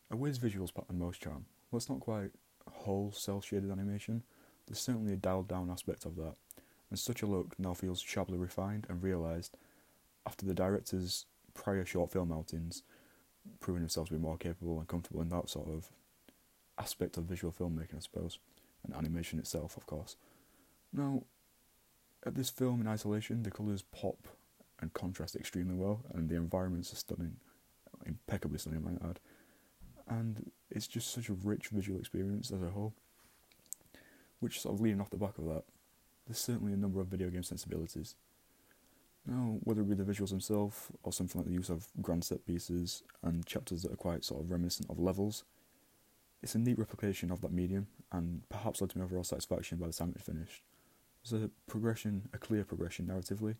Away's 0.09 0.39
visuals 0.39 0.71
on 0.89 0.97
most 0.97 1.21
charm. 1.21 1.45
While 1.69 1.77
it's 1.77 1.89
not 1.89 1.99
quite 1.99 2.31
whole 2.67 3.11
cell 3.11 3.41
shaded 3.41 3.69
animation, 3.69 4.23
there's 4.65 4.79
certainly 4.79 5.13
a 5.13 5.17
dialed 5.17 5.47
down 5.47 5.69
aspect 5.69 6.03
of 6.03 6.15
that, 6.15 6.33
and 6.89 6.97
such 6.97 7.21
a 7.21 7.27
look 7.27 7.59
now 7.59 7.75
feels 7.75 8.01
sharply 8.01 8.39
refined 8.39 8.88
and 8.89 9.03
realised 9.03 9.55
after 10.25 10.47
the 10.47 10.55
director's 10.55 11.27
prior 11.53 11.85
short 11.85 12.11
film 12.11 12.31
outings 12.31 12.81
proving 13.60 13.81
themselves 13.81 14.10
to 14.10 14.15
be 14.15 14.21
more 14.21 14.38
capable 14.38 14.79
and 14.79 14.88
comfortable 14.88 15.21
in 15.21 15.29
that 15.29 15.49
sort 15.49 15.67
of 15.67 15.89
aspect 16.77 17.17
of 17.17 17.25
visual 17.25 17.53
filmmaking, 17.53 17.95
I 17.95 17.99
suppose, 17.99 18.39
and 18.84 18.95
animation 18.95 19.39
itself, 19.39 19.77
of 19.77 19.86
course. 19.86 20.15
Now, 20.91 21.23
at 22.25 22.36
this 22.36 22.49
film 22.49 22.81
in 22.81 22.88
isolation, 22.88 23.43
the 23.43 23.51
colours 23.51 23.84
pop 23.84 24.27
and 24.79 24.93
contrast 24.93 25.36
extremely 25.36 25.75
well, 25.75 26.01
and 26.13 26.29
the 26.29 26.36
environments 26.36 26.91
are 26.91 26.97
stunning, 26.97 27.38
impeccably 28.05 28.58
stunning, 28.58 28.84
I 28.86 28.91
might 28.91 29.10
add. 29.10 29.19
And 30.08 30.51
it's 30.69 30.88
just 30.88 31.12
such 31.13 31.29
a 31.29 31.34
rich 31.34 31.69
visual 31.69 31.99
experience 31.99 32.51
as 32.51 32.62
a 32.62 32.69
whole. 32.69 32.93
Which, 34.39 34.62
sort 34.62 34.75
of 34.75 34.81
leading 34.81 35.01
off 35.01 35.10
the 35.10 35.17
back 35.17 35.38
of 35.38 35.45
that, 35.45 35.63
there's 36.27 36.39
certainly 36.39 36.73
a 36.73 36.77
number 36.77 36.99
of 36.99 37.08
video 37.08 37.29
game 37.29 37.43
sensibilities 37.43 38.15
now, 39.27 39.57
whether 39.63 39.81
it 39.81 39.89
be 39.89 39.95
the 39.95 40.03
visuals 40.03 40.29
themselves 40.29 40.91
or 41.03 41.11
something 41.11 41.41
like 41.41 41.47
the 41.47 41.55
use 41.55 41.69
of 41.69 41.88
grand 42.01 42.23
set 42.23 42.45
pieces 42.45 43.01
and 43.23 43.45
chapters 43.45 43.81
that 43.81 43.91
are 43.91 43.97
quite 43.97 44.23
sort 44.23 44.43
of 44.43 44.51
reminiscent 44.51 44.89
of 44.89 44.99
levels, 44.99 45.43
it's 46.43 46.53
a 46.53 46.59
neat 46.59 46.77
replication 46.77 47.31
of 47.31 47.41
that 47.41 47.51
medium 47.51 47.88
and 48.11 48.47
perhaps 48.49 48.81
led 48.81 48.91
to 48.91 48.99
my 48.99 49.03
overall 49.03 49.23
satisfaction 49.23 49.79
by 49.79 49.88
the 49.88 49.93
time 49.93 50.13
it 50.15 50.21
finished. 50.21 50.61
There's 51.27 51.43
a 51.43 51.49
progression, 51.65 52.29
a 52.33 52.38
clear 52.38 52.63
progression 52.63 53.07
narratively, 53.07 53.55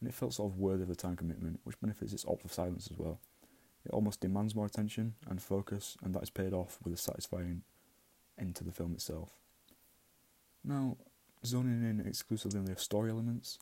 and 0.00 0.08
it 0.08 0.14
felt 0.14 0.34
sort 0.34 0.52
of 0.52 0.58
worthy 0.58 0.82
of 0.82 0.88
the 0.88 0.94
time 0.94 1.16
commitment, 1.16 1.60
which 1.64 1.80
benefits 1.80 2.12
its 2.12 2.26
opt 2.26 2.42
for 2.42 2.48
silence 2.48 2.90
as 2.90 2.98
well. 2.98 3.18
It 3.86 3.92
almost 3.92 4.20
demands 4.20 4.54
more 4.54 4.66
attention 4.66 5.14
and 5.30 5.40
focus, 5.40 5.96
and 6.04 6.14
that 6.14 6.22
is 6.22 6.30
paid 6.30 6.52
off 6.52 6.78
with 6.84 6.92
a 6.92 6.98
satisfying 6.98 7.62
end 8.38 8.54
to 8.56 8.64
the 8.64 8.72
film 8.72 8.92
itself. 8.92 9.30
Now, 10.62 10.98
zoning 11.44 11.88
in 11.88 12.04
exclusively 12.06 12.58
on 12.58 12.66
the 12.66 12.76
story 12.76 13.10
elements, 13.10 13.58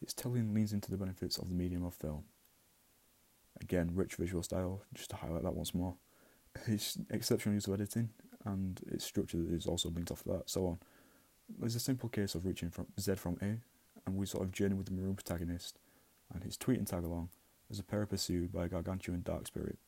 its 0.00 0.12
telling 0.12 0.54
leans 0.54 0.72
into 0.72 0.90
the 0.90 0.96
benefits 0.96 1.38
of 1.38 1.48
the 1.48 1.54
medium 1.54 1.84
of 1.84 1.94
film. 1.94 2.24
Again, 3.60 3.90
rich 3.94 4.16
visual 4.16 4.42
style, 4.42 4.82
just 4.94 5.10
to 5.10 5.16
highlight 5.16 5.44
that 5.44 5.54
once 5.54 5.74
more. 5.74 5.94
Its 6.66 6.98
exceptional 7.10 7.54
use 7.54 7.66
of 7.66 7.74
editing 7.74 8.10
and 8.44 8.80
its 8.86 9.04
structure 9.04 9.42
is 9.50 9.66
also 9.66 9.90
linked 9.90 10.10
off 10.10 10.22
that, 10.24 10.42
so 10.46 10.66
on. 10.66 10.78
There's 11.58 11.74
a 11.74 11.80
simple 11.80 12.08
case 12.08 12.34
of 12.34 12.44
reaching 12.44 12.70
from 12.70 12.86
Z 12.98 13.16
from 13.16 13.38
A, 13.42 13.58
and 14.06 14.16
we 14.16 14.26
sort 14.26 14.44
of 14.44 14.52
journey 14.52 14.74
with 14.74 14.86
the 14.86 14.92
maroon 14.92 15.14
protagonist 15.14 15.78
and 16.32 16.42
his 16.42 16.56
tweet 16.56 16.78
and 16.78 16.86
tag 16.86 17.04
along 17.04 17.30
as 17.70 17.78
a 17.78 17.82
pair 17.82 18.06
pursued 18.06 18.52
by 18.52 18.64
a 18.64 18.68
gargantuan 18.68 19.22
dark 19.22 19.46
spirit. 19.46 19.78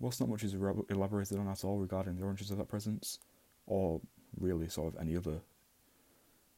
Whilst 0.00 0.20
not 0.20 0.28
much 0.28 0.42
is 0.42 0.54
elaborated 0.54 1.38
on 1.38 1.48
at 1.48 1.64
all 1.64 1.78
regarding 1.78 2.16
the 2.16 2.24
origins 2.24 2.50
of 2.50 2.58
that 2.58 2.68
presence, 2.68 3.18
or 3.66 4.00
really 4.38 4.68
sort 4.68 4.92
of 4.94 5.00
any 5.00 5.16
other 5.16 5.40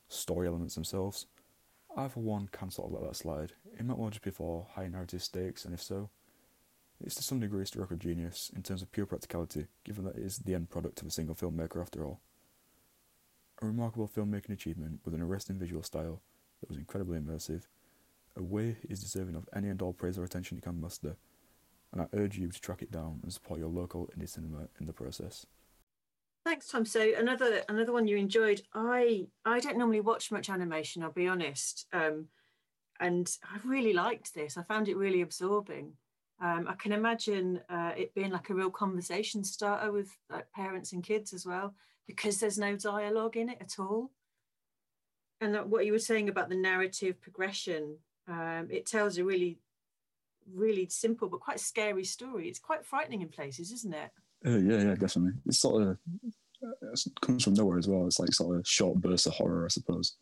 story 0.09 0.47
elements 0.47 0.75
themselves, 0.75 1.27
I, 1.97 2.09
for 2.09 2.21
one, 2.21 2.49
can 2.53 2.71
sort 2.71 2.89
of 2.89 3.01
let 3.01 3.09
that 3.09 3.17
slide. 3.17 3.53
It 3.79 3.85
might 3.85 3.99
well 3.99 4.11
just 4.11 4.23
be 4.23 4.31
for 4.31 4.67
high 4.75 4.89
narrative 4.89 5.23
stakes, 5.23 5.65
and 5.65 5.73
if 5.73 5.83
so, 5.83 6.11
it's 7.01 7.15
to 7.17 7.23
some 7.23 7.41
degree 7.41 7.61
historical 7.61 7.97
genius 7.97 8.51
in 8.55 8.63
terms 8.63 8.83
of 8.83 8.93
pure 8.93 9.07
practicality, 9.07 9.67
given 9.85 10.05
that 10.05 10.17
it 10.17 10.23
is 10.23 10.39
the 10.39 10.55
end 10.55 10.71
product 10.71 11.01
of 11.01 11.07
a 11.07 11.11
single 11.11 11.35
filmmaker 11.35 11.81
after 11.81 12.05
all. 12.05 12.21
A 13.63 13.67
remarkable 13.67 14.09
filmmaking 14.09 14.51
achievement 14.51 15.01
with 15.05 15.15
an 15.15 15.23
arresting 15.23 15.59
visual 15.59 15.83
style 15.83 16.21
that 16.61 16.69
was 16.69 16.79
incredibly 16.79 17.19
immersive, 17.19 17.63
Away 18.37 18.77
is 18.89 19.01
deserving 19.01 19.35
of 19.35 19.49
any 19.55 19.71
and 19.71 19.81
all 19.81 19.95
praise 19.95 20.19
or 20.19 20.25
attention 20.25 20.59
it 20.59 20.65
can 20.65 20.79
muster, 20.79 21.17
and 21.91 22.03
I 22.03 22.07
urge 22.13 22.37
you 22.37 22.51
to 22.51 22.61
track 22.61 22.83
it 22.83 22.93
down 22.93 23.21
and 23.23 23.33
support 23.33 23.59
your 23.59 23.71
local 23.71 24.11
indie 24.17 24.29
cinema 24.29 24.69
in 24.79 24.87
the 24.87 24.93
process. 24.93 25.47
Thanks, 26.47 26.69
Tom. 26.69 26.85
So 26.85 27.13
another 27.19 27.63
another 27.69 27.93
one 27.93 28.07
you 28.07 28.17
enjoyed. 28.17 28.63
I 28.73 29.27
I 29.45 29.59
don't 29.59 29.77
normally 29.77 30.01
watch 30.01 30.31
much 30.31 30.49
animation. 30.49 31.03
I'll 31.03 31.11
be 31.11 31.27
honest, 31.27 31.89
um, 31.93 32.27
and 33.01 33.29
I 33.43 33.59
really 33.65 33.93
liked 33.93 34.33
this. 34.33 34.57
I 34.57 34.63
found 34.63 34.89
it 34.89 34.97
really 34.97 35.23
absorbing. 35.23 35.95
Um, 36.41 36.69
I 36.69 36.75
can 36.75 36.93
imagine 36.93 37.63
uh, 37.69 37.95
it 37.97 38.15
being 38.15 38.31
like 38.31 38.49
a 38.49 38.55
real 38.55 38.71
conversation 38.71 39.43
starter 39.43 39.91
with 39.91 40.17
like 40.31 40.49
parents 40.53 40.93
and 40.93 41.03
kids 41.03 41.33
as 41.33 41.45
well, 41.45 41.75
because 42.07 42.39
there's 42.39 42.59
no 42.59 42.77
dialogue 42.77 43.37
in 43.37 43.49
it 43.49 43.59
at 43.61 43.81
all. 43.81 44.13
And 45.41 45.69
what 45.69 45.85
you 45.85 45.91
were 45.91 45.99
saying 45.99 46.29
about 46.29 46.49
the 46.49 46.55
narrative 46.55 47.21
progression, 47.21 47.97
um, 48.29 48.69
it 48.71 48.87
tells 48.87 49.19
a 49.19 49.25
really, 49.25 49.59
really 50.55 50.87
simple 50.91 51.29
but 51.29 51.41
quite 51.41 51.59
scary 51.59 52.05
story. 52.05 52.49
It's 52.49 52.61
quite 52.61 52.87
frightening 52.87 53.23
in 53.23 53.31
places, 53.31 53.73
isn't 53.73 53.95
it? 53.95 54.13
Uh, 54.47 54.59
yeah, 54.59 54.79
yeah, 54.79 54.95
definitely. 54.95 55.33
It's 55.47 55.59
sort 55.59 55.83
of 55.83 55.99
it 56.63 57.21
comes 57.21 57.45
from 57.45 57.55
nowhere 57.55 57.79
as 57.79 57.89
well. 57.89 58.07
It's 58.07 58.21
like 58.21 58.33
sort 58.33 58.59
of 58.59 58.67
short 58.67 59.01
bursts 59.01 59.27
of 59.27 59.35
horror, 59.35 59.65
I 59.65 59.69
suppose. 59.69 60.17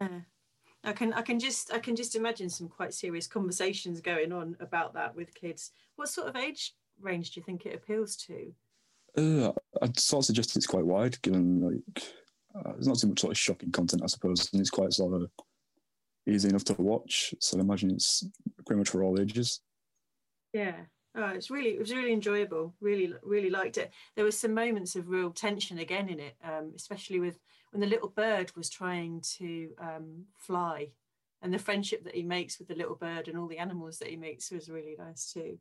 Yeah. 0.00 0.20
I 0.84 0.92
can 0.92 1.12
I 1.12 1.22
can 1.22 1.38
just 1.38 1.72
I 1.72 1.78
can 1.78 1.96
just 1.96 2.16
imagine 2.16 2.48
some 2.48 2.68
quite 2.68 2.94
serious 2.94 3.26
conversations 3.26 4.00
going 4.00 4.32
on 4.32 4.56
about 4.60 4.94
that 4.94 5.14
with 5.14 5.34
kids. 5.34 5.72
What 5.96 6.08
sort 6.08 6.28
of 6.28 6.36
age 6.36 6.74
range 7.00 7.32
do 7.32 7.40
you 7.40 7.44
think 7.44 7.66
it 7.66 7.74
appeals 7.74 8.16
to? 8.16 8.52
Uh, 9.16 9.52
I'd 9.82 9.98
sort 9.98 10.22
of 10.22 10.26
suggest 10.26 10.56
it's 10.56 10.66
quite 10.66 10.86
wide, 10.86 11.20
given 11.22 11.60
like 11.60 12.04
uh, 12.54 12.72
there's 12.72 12.86
not 12.86 12.98
too 12.98 13.08
much 13.08 13.20
sort 13.20 13.32
of 13.32 13.38
shocking 13.38 13.72
content, 13.72 14.02
I 14.02 14.06
suppose, 14.06 14.48
and 14.52 14.60
it's 14.60 14.70
quite 14.70 14.92
sort 14.92 15.14
of 15.14 15.30
easy 16.26 16.48
enough 16.48 16.64
to 16.64 16.74
watch. 16.74 17.34
So 17.40 17.58
I 17.58 17.60
imagine 17.60 17.90
it's 17.90 18.24
pretty 18.64 18.78
much 18.78 18.90
for 18.90 19.02
all 19.02 19.20
ages. 19.20 19.60
Yeah, 20.52 20.76
Oh, 21.20 21.30
it's 21.30 21.50
really 21.50 21.70
it 21.70 21.80
was 21.80 21.92
really 21.92 22.12
enjoyable. 22.12 22.72
Really, 22.80 23.12
really 23.24 23.50
liked 23.50 23.76
it. 23.76 23.90
There 24.14 24.24
were 24.24 24.30
some 24.30 24.54
moments 24.54 24.94
of 24.94 25.08
real 25.08 25.32
tension 25.32 25.78
again 25.78 26.08
in 26.08 26.20
it, 26.20 26.36
um, 26.44 26.72
especially 26.76 27.18
with 27.18 27.40
when 27.72 27.80
the 27.80 27.88
little 27.88 28.08
bird 28.08 28.52
was 28.56 28.70
trying 28.70 29.20
to 29.38 29.70
um, 29.80 30.26
fly, 30.36 30.90
and 31.42 31.52
the 31.52 31.58
friendship 31.58 32.04
that 32.04 32.14
he 32.14 32.22
makes 32.22 32.60
with 32.60 32.68
the 32.68 32.76
little 32.76 32.94
bird 32.94 33.26
and 33.26 33.36
all 33.36 33.48
the 33.48 33.58
animals 33.58 33.98
that 33.98 34.10
he 34.10 34.16
meets 34.16 34.52
was 34.52 34.68
really 34.68 34.94
nice 34.96 35.32
too. 35.32 35.58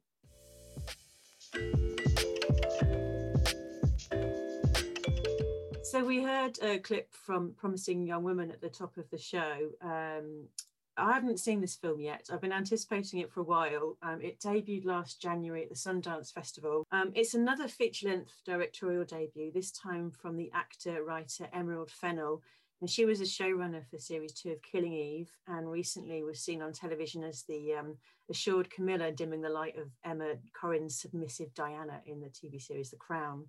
So 5.81 6.03
we 6.05 6.21
heard 6.21 6.59
a 6.61 6.77
clip 6.77 7.11
from 7.11 7.53
Promising 7.57 8.05
Young 8.05 8.21
Woman 8.23 8.51
at 8.51 8.61
the 8.61 8.69
top 8.69 8.95
of 8.97 9.09
the 9.09 9.17
show. 9.17 9.71
Um, 9.81 10.49
I 10.97 11.13
haven't 11.13 11.39
seen 11.39 11.61
this 11.61 11.75
film 11.75 11.99
yet. 12.01 12.27
I've 12.31 12.41
been 12.41 12.51
anticipating 12.51 13.19
it 13.19 13.31
for 13.31 13.41
a 13.41 13.43
while. 13.43 13.97
Um, 14.01 14.19
it 14.19 14.39
debuted 14.39 14.85
last 14.85 15.21
January 15.21 15.63
at 15.63 15.69
the 15.69 15.75
Sundance 15.75 16.33
Festival. 16.33 16.87
Um, 16.91 17.11
it's 17.13 17.35
another 17.35 17.67
feature 17.67 18.09
length 18.09 18.41
directorial 18.45 19.05
debut, 19.05 19.51
this 19.51 19.71
time 19.71 20.09
from 20.09 20.35
the 20.35 20.49
actor 20.55 21.03
writer 21.03 21.47
Emerald 21.53 21.91
Fennell. 21.91 22.41
And 22.81 22.89
she 22.89 23.05
was 23.05 23.21
a 23.21 23.25
showrunner 23.25 23.85
for 23.85 23.99
series 23.99 24.33
two 24.33 24.51
of 24.51 24.61
Killing 24.61 24.93
Eve 24.93 25.31
and 25.47 25.69
recently 25.69 26.23
was 26.23 26.39
seen 26.39 26.61
on 26.61 26.73
television 26.73 27.23
as 27.23 27.43
the 27.43 27.73
um, 27.73 27.97
assured 28.29 28.69
Camilla 28.69 29.11
dimming 29.11 29.41
the 29.41 29.49
light 29.49 29.77
of 29.77 29.89
Emma 30.03 30.33
Corrin's 30.59 30.99
submissive 30.99 31.53
Diana 31.53 32.01
in 32.05 32.19
the 32.19 32.27
TV 32.27 32.61
series 32.61 32.89
The 32.89 32.97
Crown. 32.97 33.45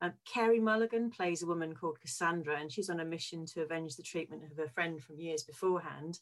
Um, 0.00 0.12
Carey 0.24 0.60
Mulligan 0.60 1.10
plays 1.10 1.42
a 1.42 1.46
woman 1.46 1.74
called 1.74 2.00
Cassandra, 2.00 2.56
and 2.60 2.70
she's 2.70 2.90
on 2.90 3.00
a 3.00 3.04
mission 3.04 3.46
to 3.46 3.62
avenge 3.62 3.96
the 3.96 4.02
treatment 4.02 4.44
of 4.44 4.56
her 4.56 4.68
friend 4.68 5.02
from 5.02 5.18
years 5.18 5.42
beforehand. 5.42 6.20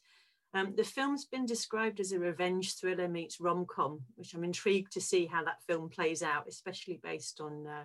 Um, 0.53 0.73
the 0.75 0.83
film's 0.83 1.25
been 1.25 1.45
described 1.45 1.99
as 1.99 2.11
a 2.11 2.19
revenge 2.19 2.75
thriller 2.75 3.07
meets 3.07 3.39
rom 3.39 3.65
com, 3.65 4.01
which 4.15 4.33
I'm 4.33 4.43
intrigued 4.43 4.93
to 4.93 5.01
see 5.01 5.25
how 5.25 5.43
that 5.43 5.61
film 5.67 5.89
plays 5.89 6.23
out, 6.23 6.47
especially 6.47 6.99
based 7.03 7.41
on 7.41 7.67
uh, 7.67 7.83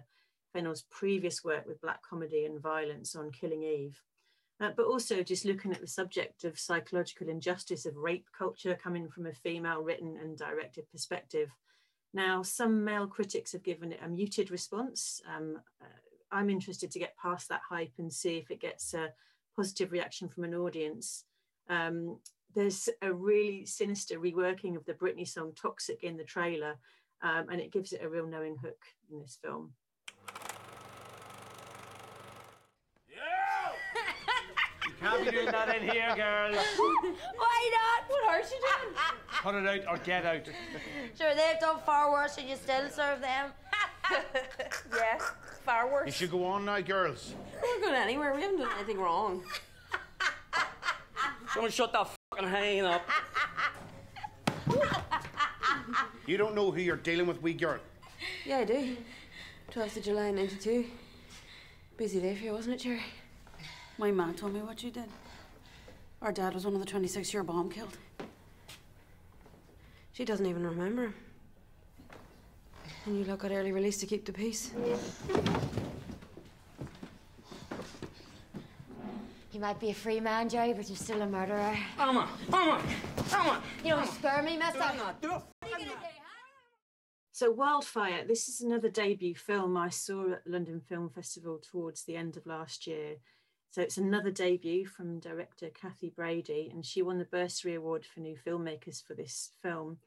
Fennell's 0.52 0.84
previous 0.90 1.42
work 1.42 1.66
with 1.66 1.80
black 1.80 2.02
comedy 2.02 2.44
and 2.44 2.60
violence 2.60 3.16
on 3.16 3.30
Killing 3.30 3.62
Eve. 3.62 4.00
Uh, 4.60 4.70
but 4.76 4.86
also 4.86 5.22
just 5.22 5.44
looking 5.44 5.72
at 5.72 5.80
the 5.80 5.86
subject 5.88 6.44
of 6.44 6.58
psychological 6.58 7.28
injustice 7.28 7.84
of 7.84 7.96
rape 7.96 8.26
culture 8.36 8.78
coming 8.80 9.08
from 9.08 9.26
a 9.26 9.32
female 9.32 9.82
written 9.82 10.16
and 10.22 10.38
directed 10.38 10.88
perspective. 10.90 11.50
Now, 12.14 12.42
some 12.42 12.84
male 12.84 13.08
critics 13.08 13.52
have 13.52 13.64
given 13.64 13.90
it 13.90 14.00
a 14.04 14.08
muted 14.08 14.50
response. 14.50 15.20
Um, 15.26 15.58
uh, 15.80 15.86
I'm 16.30 16.48
interested 16.48 16.90
to 16.92 16.98
get 16.98 17.16
past 17.16 17.48
that 17.48 17.62
hype 17.68 17.94
and 17.98 18.12
see 18.12 18.36
if 18.36 18.50
it 18.50 18.60
gets 18.60 18.94
a 18.94 19.12
positive 19.56 19.90
reaction 19.90 20.28
from 20.28 20.44
an 20.44 20.54
audience. 20.54 21.24
Um, 21.68 22.18
there's 22.54 22.88
a 23.00 23.12
really 23.12 23.64
sinister 23.64 24.18
reworking 24.18 24.76
of 24.76 24.84
the 24.84 24.94
Britney 24.94 25.26
song 25.26 25.52
Toxic 25.54 26.02
in 26.02 26.16
the 26.16 26.24
trailer, 26.24 26.78
um, 27.22 27.46
and 27.50 27.60
it 27.60 27.72
gives 27.72 27.92
it 27.92 28.02
a 28.02 28.08
real 28.08 28.26
knowing 28.26 28.56
hook 28.56 28.84
in 29.10 29.20
this 29.20 29.38
film. 29.42 29.72
You 34.84 35.08
can't 35.08 35.24
be 35.24 35.30
doing 35.30 35.46
that 35.46 35.76
in 35.76 35.82
here, 35.88 36.14
girls. 36.14 36.56
Why 37.36 37.70
not? 37.72 38.10
What 38.10 38.24
are 38.24 38.38
you 38.38 38.44
doing? 38.48 38.94
Cut 39.28 39.54
it 39.54 39.66
out 39.66 39.88
or 39.88 39.98
get 40.04 40.24
out. 40.24 40.46
Sure, 41.18 41.34
they've 41.34 41.60
done 41.60 41.78
far 41.84 42.12
worse 42.12 42.36
and 42.38 42.48
you 42.48 42.56
still 42.56 42.88
serve 42.88 43.20
them. 43.20 43.52
yeah, 44.94 45.18
far 45.64 45.92
worse. 45.92 46.06
You 46.06 46.12
should 46.12 46.30
go 46.30 46.44
on 46.44 46.64
now, 46.64 46.80
girls. 46.80 47.34
We're 47.60 47.80
not 47.80 47.80
going 47.80 48.00
anywhere. 48.00 48.34
We 48.34 48.42
haven't 48.42 48.58
done 48.58 48.70
anything 48.78 48.98
wrong. 48.98 49.42
Someone 51.52 51.70
shut 51.70 51.92
that 51.92 52.06
fucking 52.06 52.21
hanging 52.38 52.84
up. 52.84 53.02
You 56.26 56.36
don't 56.36 56.54
know 56.54 56.70
who 56.70 56.80
you're 56.80 56.96
dealing 56.96 57.26
with, 57.26 57.42
wee 57.42 57.52
girl. 57.52 57.80
Yeah, 58.46 58.58
I 58.58 58.64
do. 58.64 58.96
12th 59.72 59.96
of 59.96 60.04
July 60.04 60.30
92. 60.30 60.86
Busy 61.96 62.20
day 62.20 62.36
for 62.36 62.44
you, 62.44 62.52
wasn't 62.52 62.76
it, 62.76 62.78
Cherry? 62.78 63.02
My 63.98 64.12
mom 64.12 64.34
told 64.34 64.54
me 64.54 64.60
what 64.60 64.82
you 64.82 64.90
did. 64.90 65.08
Our 66.20 66.30
dad 66.32 66.54
was 66.54 66.64
one 66.64 66.74
of 66.74 66.80
the 66.80 66.86
26 66.86 67.34
year 67.34 67.42
bomb 67.42 67.70
killed. 67.70 67.98
She 70.12 70.24
doesn't 70.24 70.46
even 70.46 70.64
remember 70.64 71.06
him. 71.06 71.14
And 73.06 73.18
you 73.18 73.24
lot 73.24 73.40
got 73.40 73.50
early 73.50 73.72
release 73.72 73.98
to 73.98 74.06
keep 74.06 74.24
the 74.24 74.32
peace. 74.32 74.70
You 79.52 79.60
might 79.60 79.78
be 79.78 79.90
a 79.90 79.94
free 79.94 80.18
man, 80.18 80.48
Jerry, 80.48 80.72
but 80.72 80.88
you're 80.88 80.96
still 80.96 81.20
a 81.20 81.26
murderer. 81.26 81.76
Emma, 81.98 82.26
Emma, 82.50 82.82
Emma. 83.30 83.62
You 83.84 83.90
don't 83.90 84.08
spare 84.08 84.42
me, 84.42 84.56
mister. 84.56 84.82
So, 87.32 87.50
Wildfire, 87.50 88.24
this 88.26 88.48
is 88.48 88.62
another 88.62 88.88
debut 88.88 89.34
film 89.34 89.76
I 89.76 89.90
saw 89.90 90.32
at 90.32 90.46
London 90.46 90.80
Film 90.80 91.10
Festival 91.10 91.58
towards 91.58 92.04
the 92.04 92.16
end 92.16 92.38
of 92.38 92.46
last 92.46 92.86
year. 92.86 93.16
So, 93.68 93.82
it's 93.82 93.98
another 93.98 94.30
debut 94.30 94.86
from 94.86 95.20
director 95.20 95.68
Cathy 95.68 96.08
Brady, 96.08 96.70
and 96.72 96.86
she 96.86 97.02
won 97.02 97.18
the 97.18 97.26
Bursary 97.26 97.74
Award 97.74 98.06
for 98.06 98.20
New 98.20 98.38
Filmmakers 98.46 99.04
for 99.06 99.12
this 99.12 99.50
film. 99.62 99.98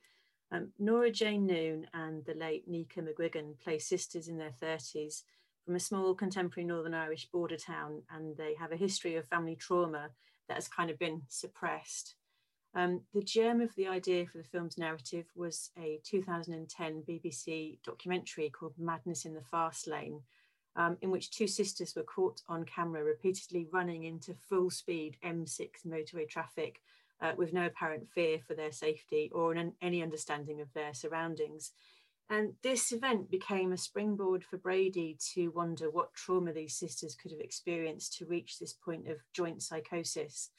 Um, 0.52 0.70
Nora 0.80 1.12
Jane 1.12 1.46
Noone 1.46 1.86
and 1.94 2.26
the 2.26 2.34
late 2.34 2.68
Nika 2.68 3.02
McGuigan 3.02 3.60
play 3.60 3.78
sisters 3.78 4.28
in 4.28 4.40
their 4.40 4.54
30s 4.60 5.22
from 5.66 5.76
a 5.76 5.80
small 5.80 6.14
contemporary 6.14 6.66
Northern 6.66 6.94
Irish 6.94 7.26
border 7.32 7.58
town, 7.58 8.04
and 8.14 8.38
they 8.38 8.54
have 8.60 8.72
a 8.72 8.78
history 8.78 9.16
of 9.16 9.28
family 9.28 9.56
trauma 9.56 10.10
that 10.48 10.56
has 10.56 10.68
kind 10.68 10.92
of 10.92 11.00
been 11.00 11.24
suppressed. 11.28 12.16
Um, 12.76 13.02
the 13.14 13.24
germ 13.24 13.62
of 13.62 13.74
the 13.76 13.88
idea 13.88 14.26
for 14.28 14.38
the 14.38 14.44
film's 14.44 14.78
narrative 14.78 15.26
was 15.36 15.72
a 15.78 16.00
2010 16.04 17.04
BBC 17.08 17.80
documentary 17.84 18.50
called 18.50 18.74
Madness 18.78 19.26
in 19.26 19.34
the 19.34 19.42
Fast 19.42 19.88
Lane, 19.88 20.22
um, 20.76 20.98
in 21.02 21.10
which 21.10 21.32
two 21.32 21.48
sisters 21.48 21.96
were 21.96 22.04
caught 22.04 22.42
on 22.50 22.66
camera 22.66 23.04
repeatedly 23.04 23.68
running 23.72 24.04
into 24.04 24.34
full 24.34 24.70
speed 24.70 25.18
M6 25.24 25.70
motorway 25.88 26.28
traffic 26.28 26.82
uh, 27.22 27.32
with 27.38 27.54
no 27.54 27.66
apparent 27.66 28.10
fear 28.10 28.40
for 28.46 28.56
their 28.56 28.74
safety 28.74 29.32
or 29.34 29.54
an, 29.54 29.74
any 29.82 30.04
understanding 30.04 30.60
of 30.60 30.72
their 30.74 30.94
surroundings. 30.94 31.72
And 32.30 32.54
this 32.64 32.92
event 32.92 33.30
became 33.30 33.72
a 33.72 33.78
springboard 33.78 34.44
for 34.44 34.58
Brady 34.58 35.16
to 35.34 35.50
wonder 35.50 35.92
what 35.92 36.14
trauma 36.16 36.54
these 36.54 36.76
sisters 36.76 37.16
could 37.16 37.32
have 37.32 37.40
experienced 37.40 38.18
to 38.18 38.26
reach 38.26 38.58
this 38.58 38.74
point 38.74 39.08
of 39.08 39.18
joint 39.34 39.62
psychosis. 39.62 40.50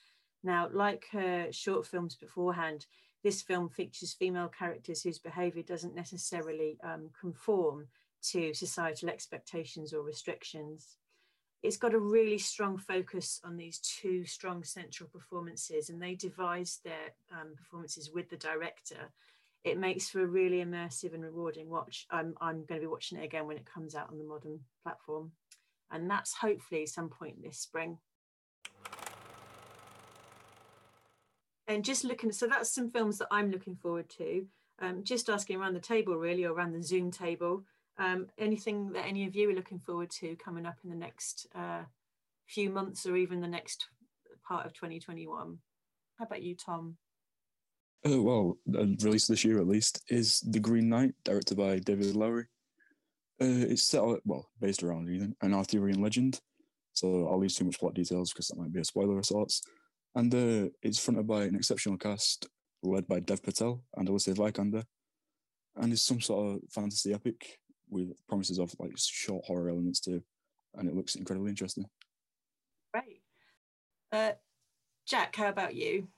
Now, 0.44 0.68
like 0.72 1.06
her 1.10 1.48
short 1.50 1.84
films 1.86 2.14
beforehand, 2.14 2.86
this 3.24 3.42
film 3.42 3.68
features 3.68 4.12
female 4.12 4.48
characters 4.48 5.02
whose 5.02 5.18
behaviour 5.18 5.64
doesn't 5.64 5.96
necessarily 5.96 6.78
um, 6.84 7.10
conform 7.20 7.88
to 8.30 8.54
societal 8.54 9.08
expectations 9.08 9.92
or 9.92 10.02
restrictions. 10.02 10.96
It's 11.64 11.76
got 11.76 11.94
a 11.94 11.98
really 11.98 12.38
strong 12.38 12.78
focus 12.78 13.40
on 13.42 13.56
these 13.56 13.80
two 13.80 14.24
strong 14.24 14.62
central 14.62 15.08
performances, 15.08 15.88
and 15.88 16.00
they 16.00 16.14
devised 16.14 16.84
their 16.84 17.14
um, 17.32 17.54
performances 17.56 18.10
with 18.14 18.30
the 18.30 18.36
director. 18.36 19.10
It 19.64 19.78
makes 19.78 20.08
for 20.08 20.22
a 20.22 20.26
really 20.26 20.64
immersive 20.64 21.12
and 21.12 21.24
rewarding 21.24 21.68
watch. 21.68 22.06
I'm, 22.10 22.34
I'm 22.40 22.64
going 22.66 22.80
to 22.80 22.86
be 22.86 22.90
watching 22.90 23.18
it 23.18 23.24
again 23.24 23.46
when 23.46 23.56
it 23.56 23.66
comes 23.66 23.94
out 23.94 24.10
on 24.10 24.18
the 24.18 24.24
modern 24.24 24.60
platform, 24.82 25.32
and 25.90 26.08
that's 26.10 26.34
hopefully 26.34 26.86
some 26.86 27.08
point 27.08 27.42
this 27.42 27.58
spring. 27.58 27.98
and 31.68 31.84
just 31.84 32.04
looking 32.04 32.32
so 32.32 32.46
that's 32.46 32.70
some 32.70 32.90
films 32.90 33.18
that 33.18 33.28
i'm 33.30 33.50
looking 33.50 33.76
forward 33.76 34.08
to. 34.08 34.46
Um, 34.78 35.04
just 35.04 35.30
asking 35.30 35.58
around 35.58 35.72
the 35.72 35.80
table 35.80 36.16
really 36.16 36.44
or 36.44 36.52
around 36.52 36.72
the 36.72 36.82
zoom 36.82 37.10
table. 37.10 37.64
Um, 37.98 38.26
anything 38.36 38.92
that 38.92 39.06
any 39.06 39.26
of 39.26 39.34
you 39.34 39.50
are 39.50 39.54
looking 39.54 39.78
forward 39.78 40.10
to 40.20 40.36
coming 40.36 40.66
up 40.66 40.76
in 40.84 40.90
the 40.90 40.96
next 40.96 41.46
uh, 41.54 41.84
few 42.46 42.68
months 42.68 43.06
or 43.06 43.16
even 43.16 43.40
the 43.40 43.48
next 43.48 43.88
part 44.46 44.66
of 44.66 44.74
2021 44.74 45.58
how 46.18 46.24
about 46.24 46.42
you 46.42 46.54
tom 46.54 46.96
Uh, 48.06 48.22
well, 48.22 48.58
uh, 48.74 48.86
released 49.02 49.28
this 49.28 49.44
year 49.44 49.58
at 49.58 49.66
least, 49.66 50.02
is 50.08 50.40
The 50.40 50.60
Green 50.60 50.88
Knight, 50.88 51.14
directed 51.24 51.56
by 51.56 51.78
David 51.78 52.14
Lowery. 52.14 52.46
Uh, 53.40 53.68
it's 53.68 53.82
set 53.82 54.02
well, 54.24 54.48
based 54.60 54.82
around 54.82 55.08
an 55.42 55.54
Arthurian 55.54 56.00
legend. 56.00 56.40
So 56.92 57.28
I'll 57.28 57.38
leave 57.38 57.54
too 57.54 57.66
much 57.66 57.78
plot 57.78 57.94
details 57.94 58.32
because 58.32 58.48
that 58.48 58.58
might 58.58 58.72
be 58.72 58.80
a 58.80 58.84
spoiler 58.84 59.18
of 59.18 59.26
sorts. 59.26 59.62
And 60.14 60.34
uh, 60.34 60.70
it's 60.82 60.98
fronted 60.98 61.26
by 61.26 61.42
an 61.42 61.54
exceptional 61.54 61.98
cast 61.98 62.48
led 62.82 63.06
by 63.06 63.20
Dev 63.20 63.42
Patel 63.42 63.82
and 63.96 64.08
Alicia 64.08 64.32
Vikander. 64.32 64.84
And 65.76 65.92
it's 65.92 66.02
some 66.02 66.22
sort 66.22 66.54
of 66.54 66.62
fantasy 66.70 67.12
epic 67.12 67.58
with 67.90 68.16
promises 68.26 68.58
of 68.58 68.74
like 68.78 68.92
short 68.96 69.44
horror 69.44 69.68
elements 69.68 70.00
too. 70.00 70.22
And 70.74 70.88
it 70.88 70.94
looks 70.94 71.16
incredibly 71.16 71.50
interesting. 71.50 71.84
Great. 72.94 73.20
Uh, 74.10 74.32
Jack, 75.06 75.36
how 75.36 75.48
about 75.48 75.74
you? 75.74 76.08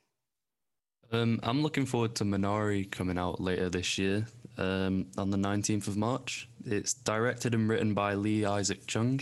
Um, 1.11 1.41
I'm 1.43 1.63
looking 1.63 1.87
forward 1.87 2.15
to 2.17 2.25
Minari 2.25 2.91
coming 2.91 3.17
out 3.17 3.41
later 3.41 3.71
this 3.71 3.97
year 3.97 4.27
um, 4.59 5.07
on 5.17 5.31
the 5.31 5.39
19th 5.39 5.89
of 5.89 5.97
March. 5.97 6.49
It's 6.67 6.93
directed 6.93 7.55
and 7.55 7.67
written 7.69 7.95
by 7.95 8.15
Lee 8.15 8.45
Isaac 8.45 8.87
Chung, 8.87 9.21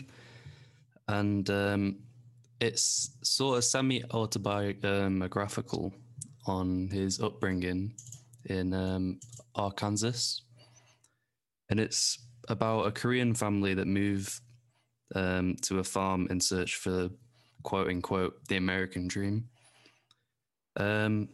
and 1.07 1.49
um, 1.49 1.99
it's 2.61 3.11
sort 3.23 3.59
of 3.59 3.65
semi 3.65 4.03
autobiographical 4.11 5.95
on 6.47 6.89
his 6.89 7.21
upbringing 7.21 7.95
in 8.47 8.75
um, 8.75 9.21
Arkansas. 9.55 10.41
And 11.71 11.79
it's 11.79 12.19
about 12.49 12.87
a 12.87 12.91
Korean 12.91 13.35
family 13.35 13.75
that 13.75 13.87
move 13.87 14.41
um, 15.15 15.55
to 15.63 15.79
a 15.79 15.85
farm 15.85 16.27
in 16.31 16.41
search 16.41 16.75
for 16.75 17.11
quote 17.63 17.89
unquote 17.89 18.45
the 18.49 18.57
American 18.57 19.07
dream. 19.07 19.49
Um, 20.77 21.29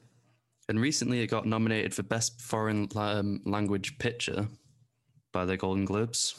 and 0.73 0.81
recently 0.81 1.21
it 1.21 1.27
got 1.27 1.45
nominated 1.45 1.93
for 1.93 2.03
Best 2.03 2.41
Foreign 2.41 2.89
um, 2.97 3.43
Language 3.45 3.99
Picture 3.99 4.49
by 5.31 5.45
the 5.45 5.59
Golden 5.59 5.85
Globes. 5.85 6.35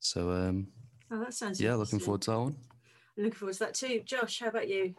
So, 0.00 0.32
um, 0.32 0.66
Oh, 1.12 1.20
that 1.20 1.32
sounds 1.32 1.60
yeah, 1.60 1.76
looking 1.76 2.00
forward 2.00 2.22
to 2.22 2.32
that 2.32 2.40
one. 2.40 2.56
I'm 3.16 3.22
looking 3.22 3.38
forward 3.38 3.52
to 3.52 3.58
that 3.60 3.74
too. 3.74 4.02
Josh, 4.04 4.40
how 4.40 4.48
about 4.48 4.68
you? 4.68 4.96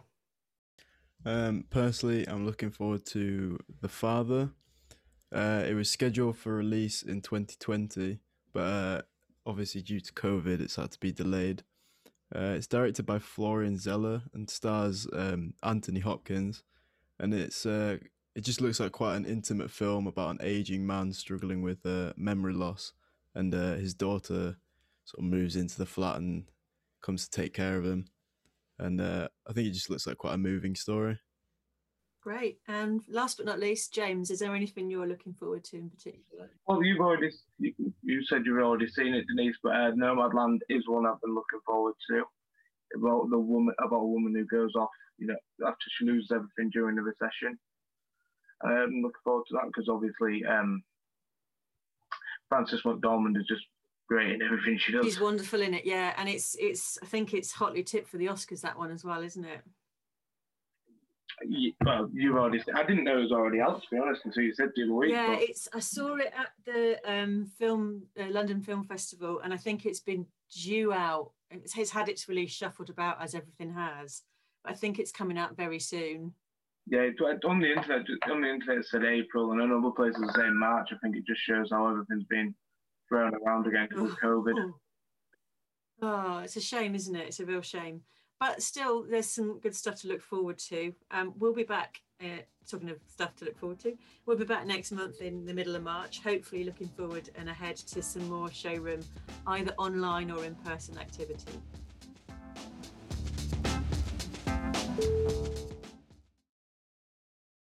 Um, 1.25 1.65
personally, 1.69 2.25
I'm 2.25 2.45
looking 2.45 2.71
forward 2.71 3.05
to 3.07 3.59
The 3.81 3.89
Father. 3.89 4.49
Uh, 5.29 5.63
it 5.67 5.73
was 5.73 5.89
scheduled 5.89 6.37
for 6.37 6.55
release 6.55 7.03
in 7.03 7.19
2020, 7.19 8.17
but 8.53 8.61
uh, 8.61 9.01
obviously 9.45 9.81
due 9.81 9.99
to 9.99 10.13
COVID, 10.13 10.61
it's 10.61 10.77
had 10.77 10.91
to 10.91 10.99
be 11.01 11.11
delayed. 11.11 11.63
Uh, 12.33 12.55
it's 12.55 12.67
directed 12.67 13.05
by 13.05 13.19
Florian 13.19 13.77
Zeller 13.77 14.21
and 14.33 14.49
stars 14.49 15.05
um, 15.11 15.53
Anthony 15.63 15.99
Hopkins, 15.99 16.63
and 17.19 17.33
it's 17.33 17.65
uh, 17.65 17.97
it 18.37 18.43
just 18.43 18.61
looks 18.61 18.79
like 18.79 18.91
quite 18.91 19.15
an 19.15 19.25
intimate 19.25 19.71
film 19.71 20.05
about 20.05 20.29
an 20.29 20.37
aging 20.43 20.85
man 20.85 21.11
struggling 21.11 21.63
with 21.63 21.83
uh, 21.87 22.13
memory 22.15 22.53
loss, 22.53 22.93
and 23.33 23.53
uh, 23.53 23.73
his 23.73 23.95
daughter 23.95 24.55
sort 25.05 25.17
of 25.17 25.23
moves 25.23 25.55
into 25.55 25.75
the 25.79 25.87
flat 25.87 26.17
and 26.17 26.43
comes 27.01 27.27
to 27.27 27.31
take 27.31 27.51
care 27.51 27.77
of 27.77 27.83
him, 27.83 28.05
and 28.77 29.01
uh, 29.01 29.27
I 29.49 29.53
think 29.53 29.67
it 29.67 29.71
just 29.71 29.89
looks 29.89 30.05
like 30.05 30.19
quite 30.19 30.35
a 30.35 30.37
moving 30.37 30.75
story. 30.75 31.17
Great. 32.21 32.59
And 32.67 33.01
last 33.09 33.37
but 33.37 33.47
not 33.47 33.59
least, 33.59 33.91
James, 33.91 34.29
is 34.29 34.37
there 34.37 34.53
anything 34.53 34.91
you're 34.91 35.07
looking 35.07 35.33
forward 35.33 35.63
to 35.65 35.77
in 35.77 35.89
particular? 35.89 36.51
Well, 36.67 36.83
you've 36.83 36.99
already 36.99 37.31
you, 37.57 37.73
you 38.03 38.23
said 38.25 38.43
you've 38.45 38.61
already 38.61 38.87
seen 38.87 39.15
it, 39.15 39.25
Denise, 39.27 39.55
but 39.63 39.71
uh, 39.71 39.91
Nomadland 39.93 40.59
is 40.69 40.83
one 40.87 41.07
I've 41.07 41.21
been 41.21 41.33
looking 41.33 41.61
forward 41.65 41.95
to. 42.11 42.23
About 42.95 43.31
the 43.31 43.39
woman, 43.39 43.73
about 43.83 44.01
a 44.01 44.07
woman 44.07 44.35
who 44.35 44.45
goes 44.45 44.75
off, 44.75 44.89
you 45.17 45.25
know, 45.25 45.35
after 45.65 45.85
she 45.97 46.05
loses 46.05 46.29
everything 46.31 46.69
during 46.71 46.97
the 46.97 47.01
recession. 47.01 47.57
I'm 48.63 49.01
looking 49.01 49.21
forward 49.23 49.45
to 49.49 49.53
that 49.53 49.67
because 49.67 49.89
obviously, 49.89 50.43
um, 50.45 50.83
Frances 52.49 52.81
McDormand 52.83 53.37
is 53.37 53.45
just 53.47 53.63
great 54.07 54.31
in 54.31 54.41
everything 54.41 54.79
she 54.79 54.91
does. 54.91 55.05
She's 55.05 55.19
wonderful 55.19 55.61
in 55.61 55.73
it, 55.73 55.85
yeah. 55.85 56.13
And 56.17 56.27
it's 56.29 56.55
it's 56.59 56.97
I 57.03 57.05
think 57.05 57.33
it's 57.33 57.51
hotly 57.51 57.83
tipped 57.83 58.09
for 58.09 58.17
the 58.17 58.27
Oscars 58.27 58.61
that 58.61 58.77
one 58.77 58.91
as 58.91 59.03
well, 59.03 59.21
isn't 59.21 59.45
it? 59.45 59.61
Well, 61.85 62.09
you've 62.11 62.35
already. 62.35 62.63
I 62.73 62.83
didn't 62.83 63.03
know 63.03 63.19
it 63.19 63.21
was 63.21 63.31
already 63.31 63.59
out 63.59 63.81
to 63.81 63.87
be 63.91 64.01
honest 64.01 64.21
until 64.25 64.43
you 64.43 64.53
said 64.53 64.69
the 64.75 64.83
other 64.83 64.93
week. 64.93 65.11
Yeah, 65.11 65.27
but- 65.35 65.41
it's. 65.43 65.67
I 65.73 65.79
saw 65.79 66.15
it 66.15 66.33
at 66.35 66.49
the 66.65 66.99
um, 67.05 67.45
film 67.59 68.03
uh, 68.19 68.25
London 68.29 68.61
Film 68.61 68.83
Festival, 68.85 69.39
and 69.43 69.53
I 69.53 69.57
think 69.57 69.85
it's 69.85 69.99
been 69.99 70.25
due 70.51 70.93
out. 70.93 71.31
It's, 71.51 71.77
it's 71.77 71.91
had 71.91 72.09
its 72.09 72.27
release 72.27 72.51
shuffled 72.51 72.89
about 72.89 73.21
as 73.21 73.35
everything 73.35 73.73
has. 73.73 74.23
But 74.63 74.73
I 74.73 74.75
think 74.75 74.97
it's 74.97 75.11
coming 75.11 75.37
out 75.37 75.55
very 75.55 75.79
soon. 75.79 76.33
Yeah, 76.89 77.01
it, 77.01 77.19
on 77.45 77.59
the 77.59 77.73
internet, 77.73 78.05
on 78.31 78.41
the 78.41 78.49
internet 78.49 78.77
it 78.77 78.85
said 78.85 79.03
April, 79.03 79.51
and 79.51 79.61
in 79.61 79.71
other 79.71 79.91
places 79.91 80.21
it 80.21 80.33
saying 80.35 80.57
March. 80.57 80.89
I 80.91 80.97
think 80.99 81.17
it 81.17 81.25
just 81.25 81.41
shows 81.41 81.69
how 81.71 81.87
everything's 81.89 82.23
been 82.25 82.55
thrown 83.09 83.33
around 83.35 83.67
again 83.67 83.87
because 83.89 84.11
of 84.11 84.17
COVID. 84.19 84.71
Oh, 86.01 86.37
it's 86.39 86.55
a 86.55 86.61
shame, 86.61 86.95
isn't 86.95 87.15
it? 87.15 87.27
It's 87.27 87.39
a 87.39 87.45
real 87.45 87.61
shame. 87.61 88.01
But 88.39 88.61
still, 88.61 89.03
there's 89.03 89.27
some 89.27 89.59
good 89.59 89.75
stuff 89.75 89.95
to 90.01 90.07
look 90.07 90.21
forward 90.21 90.59
to. 90.69 90.93
Um, 91.11 91.33
we'll 91.37 91.53
be 91.53 91.63
back. 91.63 92.01
Uh, 92.19 92.41
talking 92.67 92.89
of 92.89 92.97
stuff 93.07 93.35
to 93.35 93.45
look 93.45 93.57
forward 93.57 93.79
to, 93.79 93.95
we'll 94.25 94.35
be 94.35 94.43
back 94.43 94.65
next 94.65 94.91
month 94.91 95.21
in 95.21 95.45
the 95.45 95.53
middle 95.53 95.75
of 95.75 95.83
March. 95.83 96.19
Hopefully, 96.23 96.63
looking 96.63 96.87
forward 96.87 97.29
and 97.35 97.47
ahead 97.47 97.75
to 97.75 98.01
some 98.01 98.27
more 98.27 98.51
showroom, 98.51 99.01
either 99.45 99.71
online 99.77 100.31
or 100.31 100.43
in-person 100.43 100.97
activity. 100.97 101.59